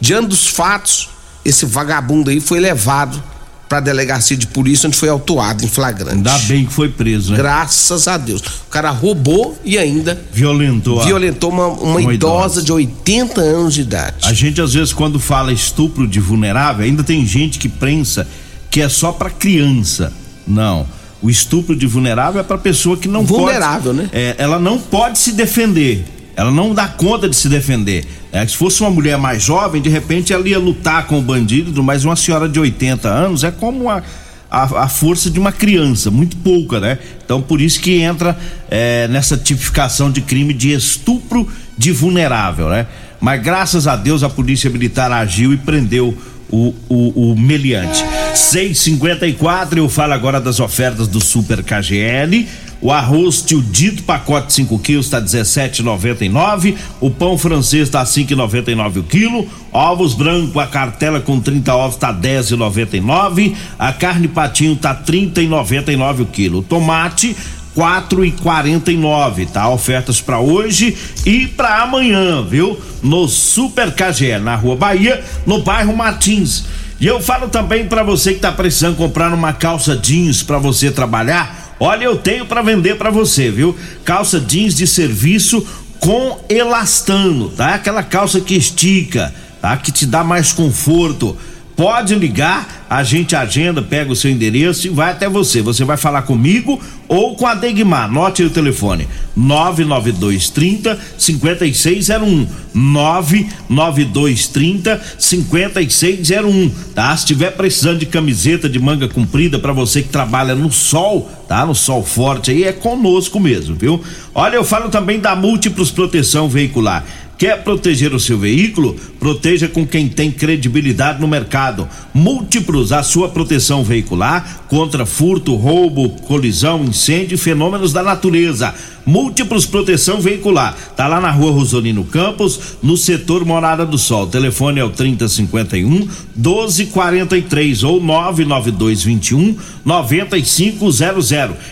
Diante 0.00 0.28
dos 0.28 0.46
fatos, 0.46 1.10
esse 1.44 1.64
vagabundo 1.64 2.30
aí 2.30 2.40
foi 2.40 2.58
levado 2.58 3.22
para 3.68 3.78
a 3.78 3.80
delegacia 3.80 4.36
de 4.36 4.46
polícia, 4.46 4.86
onde 4.86 4.96
foi 4.96 5.08
autuado 5.08 5.64
em 5.64 5.68
flagrante. 5.68 6.14
Ainda 6.16 6.38
bem 6.40 6.64
que 6.64 6.72
foi 6.72 6.88
preso, 6.88 7.32
né? 7.32 7.38
Graças 7.38 8.06
a 8.06 8.16
Deus. 8.16 8.40
O 8.40 8.70
cara 8.70 8.90
roubou 8.90 9.58
e 9.64 9.76
ainda 9.76 10.20
Violentou. 10.32 11.02
violentou 11.04 11.50
uma, 11.50 11.66
uma 11.66 11.98
Uma 11.98 12.14
idosa 12.14 12.60
idosa. 12.60 12.62
de 12.62 12.72
80 12.72 13.40
anos 13.40 13.74
de 13.74 13.80
idade. 13.80 14.16
A 14.22 14.32
gente 14.32 14.60
às 14.60 14.72
vezes 14.74 14.92
quando 14.92 15.18
fala 15.18 15.52
estupro 15.52 16.06
de 16.06 16.20
vulnerável, 16.20 16.84
ainda 16.84 17.02
tem 17.02 17.26
gente 17.26 17.58
que 17.58 17.68
pensa 17.68 18.26
que 18.70 18.80
é 18.80 18.88
só 18.88 19.10
pra 19.12 19.30
criança. 19.30 20.12
Não. 20.46 20.86
O 21.20 21.28
estupro 21.30 21.74
de 21.74 21.86
vulnerável 21.86 22.40
é 22.40 22.44
pra 22.44 22.58
pessoa 22.58 22.96
que 22.96 23.08
não 23.08 23.24
Vulnerável, 23.24 23.92
pode, 23.94 24.04
né? 24.04 24.10
É, 24.12 24.34
ela 24.38 24.58
não 24.60 24.78
pode 24.78 25.18
se 25.18 25.32
defender. 25.32 26.04
Ela 26.36 26.50
não 26.50 26.74
dá 26.74 26.86
conta 26.86 27.28
de 27.28 27.34
se 27.34 27.48
defender. 27.48 28.04
É, 28.30 28.46
se 28.46 28.54
fosse 28.54 28.82
uma 28.82 28.90
mulher 28.90 29.16
mais 29.16 29.42
jovem, 29.42 29.80
de 29.80 29.88
repente 29.88 30.32
ela 30.32 30.46
ia 30.46 30.58
lutar 30.58 31.06
com 31.06 31.18
o 31.18 31.22
bandido, 31.22 31.82
mas 31.82 32.04
uma 32.04 32.14
senhora 32.14 32.46
de 32.46 32.60
80 32.60 33.08
anos 33.08 33.42
é 33.42 33.50
como 33.50 33.88
a, 33.88 34.02
a, 34.50 34.88
força 34.88 35.30
de 35.30 35.38
uma 35.40 35.50
criança, 35.50 36.10
muito 36.10 36.36
pouca, 36.36 36.78
né? 36.78 36.98
Então 37.24 37.40
por 37.40 37.60
isso 37.60 37.80
que 37.80 38.00
entra 38.02 38.38
é, 38.70 39.08
nessa 39.08 39.36
tipificação 39.36 40.10
de 40.10 40.20
crime 40.20 40.52
de 40.52 40.72
estupro 40.72 41.48
de 41.76 41.90
vulnerável, 41.90 42.68
né? 42.68 42.86
Mas 43.18 43.42
graças 43.42 43.86
a 43.86 43.96
Deus 43.96 44.22
a 44.22 44.28
polícia 44.28 44.68
militar 44.68 45.10
agiu 45.10 45.54
e 45.54 45.56
prendeu 45.56 46.16
o, 46.50 46.74
o, 46.88 47.32
o 47.32 47.38
meliante. 47.38 48.04
6,54, 48.34 49.78
eu 49.78 49.88
falo 49.88 50.12
agora 50.12 50.40
das 50.40 50.60
ofertas 50.60 51.08
do 51.08 51.20
Super 51.20 51.62
KGL. 51.62 52.46
O 52.80 52.92
arroz 52.92 53.40
tio 53.40 53.62
dito, 53.62 54.02
pacote 54.02 54.52
5 54.52 54.78
quilos, 54.80 55.08
tá 55.08 55.20
17,99. 55.20 56.76
O 57.00 57.10
pão 57.10 57.38
francês 57.38 57.88
tá 57.88 58.04
5,99 58.04 58.98
o 58.98 59.02
quilo. 59.02 59.48
Ovos 59.72 60.14
branco, 60.14 60.60
a 60.60 60.66
cartela 60.66 61.18
com 61.18 61.40
30 61.40 61.74
ovos 61.74 61.96
tá 61.96 62.12
10,99. 62.12 63.54
A 63.78 63.92
carne 63.92 64.28
patinho 64.28 64.76
tá 64.76 64.94
30,99 64.94 66.20
o 66.20 66.26
quilo. 66.26 66.58
O 66.58 66.62
tomate 66.62 67.34
quatro 67.76 68.24
e 68.24 68.32
quarenta 68.32 68.90
e 68.90 68.96
nove, 68.96 69.44
tá? 69.44 69.68
Ofertas 69.68 70.18
para 70.18 70.40
hoje 70.40 70.96
e 71.26 71.46
para 71.46 71.82
amanhã, 71.82 72.42
viu? 72.42 72.80
No 73.02 73.28
Super 73.28 73.94
KGL, 73.94 74.42
na 74.42 74.56
Rua 74.56 74.74
Bahia, 74.74 75.22
no 75.44 75.62
bairro 75.62 75.94
Martins. 75.94 76.64
E 76.98 77.06
eu 77.06 77.20
falo 77.20 77.48
também 77.50 77.86
para 77.86 78.02
você 78.02 78.32
que 78.32 78.40
tá 78.40 78.50
precisando 78.50 78.96
comprar 78.96 79.30
uma 79.34 79.52
calça 79.52 79.94
jeans 79.94 80.42
para 80.42 80.56
você 80.56 80.90
trabalhar. 80.90 81.74
Olha, 81.78 82.04
eu 82.04 82.16
tenho 82.16 82.46
para 82.46 82.62
vender 82.62 82.96
para 82.96 83.10
você, 83.10 83.50
viu? 83.50 83.76
Calça 84.02 84.40
jeans 84.40 84.74
de 84.74 84.86
serviço 84.86 85.64
com 86.00 86.40
elastano, 86.48 87.50
tá? 87.50 87.74
Aquela 87.74 88.02
calça 88.02 88.40
que 88.40 88.54
estica, 88.54 89.34
tá? 89.60 89.76
Que 89.76 89.92
te 89.92 90.06
dá 90.06 90.24
mais 90.24 90.50
conforto. 90.50 91.36
Pode 91.76 92.14
ligar, 92.14 92.86
a 92.88 93.04
gente 93.04 93.36
agenda, 93.36 93.82
pega 93.82 94.10
o 94.10 94.16
seu 94.16 94.30
endereço 94.30 94.86
e 94.86 94.90
vai 94.90 95.10
até 95.10 95.28
você. 95.28 95.60
Você 95.60 95.84
vai 95.84 95.98
falar 95.98 96.22
comigo 96.22 96.80
ou 97.06 97.36
com 97.36 97.46
a 97.46 97.54
Degmar. 97.54 98.04
Anote 98.04 98.40
aí 98.40 98.48
o 98.48 98.50
telefone: 98.50 99.06
99230 99.36 100.98
5601. 101.18 102.46
99230 102.72 105.02
5601. 105.18 106.70
Tá? 106.94 107.14
Se 107.14 107.26
tiver 107.26 107.50
precisando 107.50 107.98
de 107.98 108.06
camiseta 108.06 108.70
de 108.70 108.78
manga 108.78 109.06
comprida 109.06 109.58
para 109.58 109.74
você 109.74 110.00
que 110.00 110.08
trabalha 110.08 110.54
no 110.54 110.72
sol, 110.72 111.30
tá? 111.46 111.66
No 111.66 111.74
sol 111.74 112.02
forte 112.02 112.50
aí, 112.50 112.64
é 112.64 112.72
conosco 112.72 113.38
mesmo, 113.38 113.74
viu? 113.74 114.02
Olha, 114.34 114.56
eu 114.56 114.64
falo 114.64 114.88
também 114.88 115.20
da 115.20 115.36
Múltiplos 115.36 115.90
Proteção 115.90 116.48
Veicular. 116.48 117.04
Quer 117.38 117.62
proteger 117.62 118.14
o 118.14 118.20
seu 118.20 118.38
veículo? 118.38 118.96
Proteja 119.20 119.68
com 119.68 119.86
quem 119.86 120.08
tem 120.08 120.30
credibilidade 120.30 121.20
no 121.20 121.28
mercado. 121.28 121.86
Múltiplos, 122.14 122.92
a 122.92 123.02
sua 123.02 123.28
proteção 123.28 123.84
veicular 123.84 124.64
contra 124.68 125.04
furto, 125.04 125.54
roubo, 125.54 126.08
colisão, 126.22 126.82
incêndio 126.84 127.34
e 127.34 127.38
fenômenos 127.38 127.92
da 127.92 128.02
natureza. 128.02 128.74
Múltiplos 129.04 129.66
Proteção 129.66 130.20
Veicular. 130.20 130.76
Tá 130.96 131.06
lá 131.06 131.20
na 131.20 131.30
rua 131.30 131.52
Rosolino 131.52 132.02
Campos, 132.04 132.76
no 132.82 132.96
setor 132.96 133.44
Morada 133.44 133.86
do 133.86 133.96
Sol. 133.96 134.24
O 134.24 134.28
telefone 134.28 134.80
é 134.80 134.84
o 134.84 134.90
3051 134.90 136.08
1243 136.34 137.84
ou 137.84 138.00
99221 138.00 139.56
9500. 139.84 141.00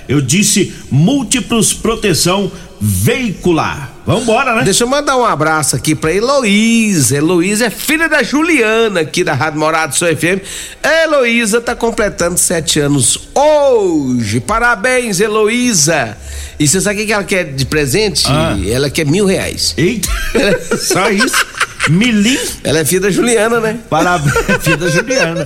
Eu 0.08 0.20
disse 0.20 0.72
Múltiplos 0.90 1.72
Proteção 1.72 2.52
Veicular. 2.80 3.93
Vambora, 4.06 4.54
né? 4.56 4.62
Deixa 4.64 4.84
eu 4.84 4.88
mandar 4.88 5.16
um 5.16 5.24
abraço 5.24 5.74
aqui 5.76 5.94
pra 5.94 6.12
Heloísa. 6.12 7.16
Heloísa 7.16 7.66
é 7.66 7.70
filha 7.70 8.06
da 8.06 8.22
Juliana 8.22 9.00
aqui 9.00 9.24
da 9.24 9.32
Rádio 9.32 9.58
Morado 9.58 9.96
Sou 9.96 10.06
FM. 10.08 10.40
Heloísa 10.82 11.60
tá 11.60 11.74
completando 11.74 12.38
sete 12.38 12.80
anos 12.80 13.18
hoje. 13.34 14.40
Parabéns, 14.40 15.20
Heloísa. 15.20 16.18
E 16.58 16.68
você 16.68 16.80
sabe 16.82 17.02
o 17.02 17.06
que 17.06 17.12
ela 17.12 17.24
quer 17.24 17.44
de 17.44 17.64
presente? 17.64 18.24
Ah. 18.28 18.56
Ela 18.68 18.90
quer 18.90 19.06
mil 19.06 19.24
reais. 19.24 19.72
Eita, 19.76 20.08
só 20.78 21.10
isso? 21.10 21.46
Milim. 21.88 22.38
Ela 22.62 22.80
é 22.80 22.84
filha 22.84 23.00
da 23.02 23.10
Juliana, 23.10 23.58
né? 23.60 23.78
Parabéns, 23.88 24.34
filha 24.60 24.76
da 24.76 24.88
Juliana. 24.88 25.44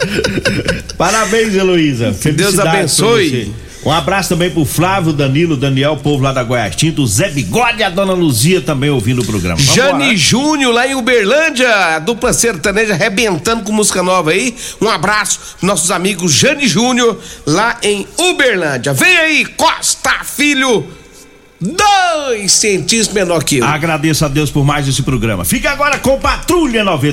Parabéns, 0.97 1.55
Heloísa. 1.55 2.13
Que 2.21 2.33
Deus 2.33 2.59
abençoe. 2.59 3.53
Um 3.89 3.93
abraço 3.93 4.29
também 4.29 4.51
pro 4.51 4.67
Flávio, 4.67 5.15
Danilo, 5.15 5.57
Daniel, 5.57 5.95
o 5.95 5.97
povo 5.97 6.23
lá 6.23 6.31
da 6.31 6.45
Goiás 6.45 6.77
Tinto, 6.77 7.01
o 7.01 7.07
Zé 7.07 7.31
Bigode 7.31 7.79
e 7.79 7.83
a 7.83 7.89
Dona 7.89 8.13
Luzia 8.13 8.61
também 8.61 8.91
ouvindo 8.91 9.23
o 9.23 9.25
programa. 9.25 9.57
Vambora. 9.59 9.75
Jane 9.75 10.15
Júnior 10.15 10.75
lá 10.75 10.87
em 10.87 10.95
Uberlândia, 10.95 11.75
a 11.75 11.99
dupla 11.99 12.35
sertaneja 12.35 12.93
arrebentando 12.93 13.63
com 13.63 13.73
música 13.73 14.03
nova 14.03 14.33
aí. 14.33 14.55
Um 14.79 14.91
abraço 14.91 15.57
nossos 15.63 15.91
amigos 15.91 16.35
Jane 16.35 16.69
Júnior 16.69 17.19
lá 17.47 17.79
em 17.83 18.07
Uberlândia. 18.19 18.93
Vem 18.93 19.17
aí, 19.17 19.47
Costa 19.47 20.23
Filho, 20.23 20.87
dois 21.59 22.53
centímetros 22.53 23.09
menor 23.15 23.43
que 23.43 23.57
eu. 23.57 23.65
Agradeço 23.65 24.23
a 24.23 24.29
Deus 24.29 24.51
por 24.51 24.67
mais 24.67 24.87
esse 24.87 25.03
programa. 25.03 25.47
Fica 25.47 25.71
agora 25.71 25.99
com 25.99 26.21
Patrulha 26.21 26.85
90. 26.85 27.07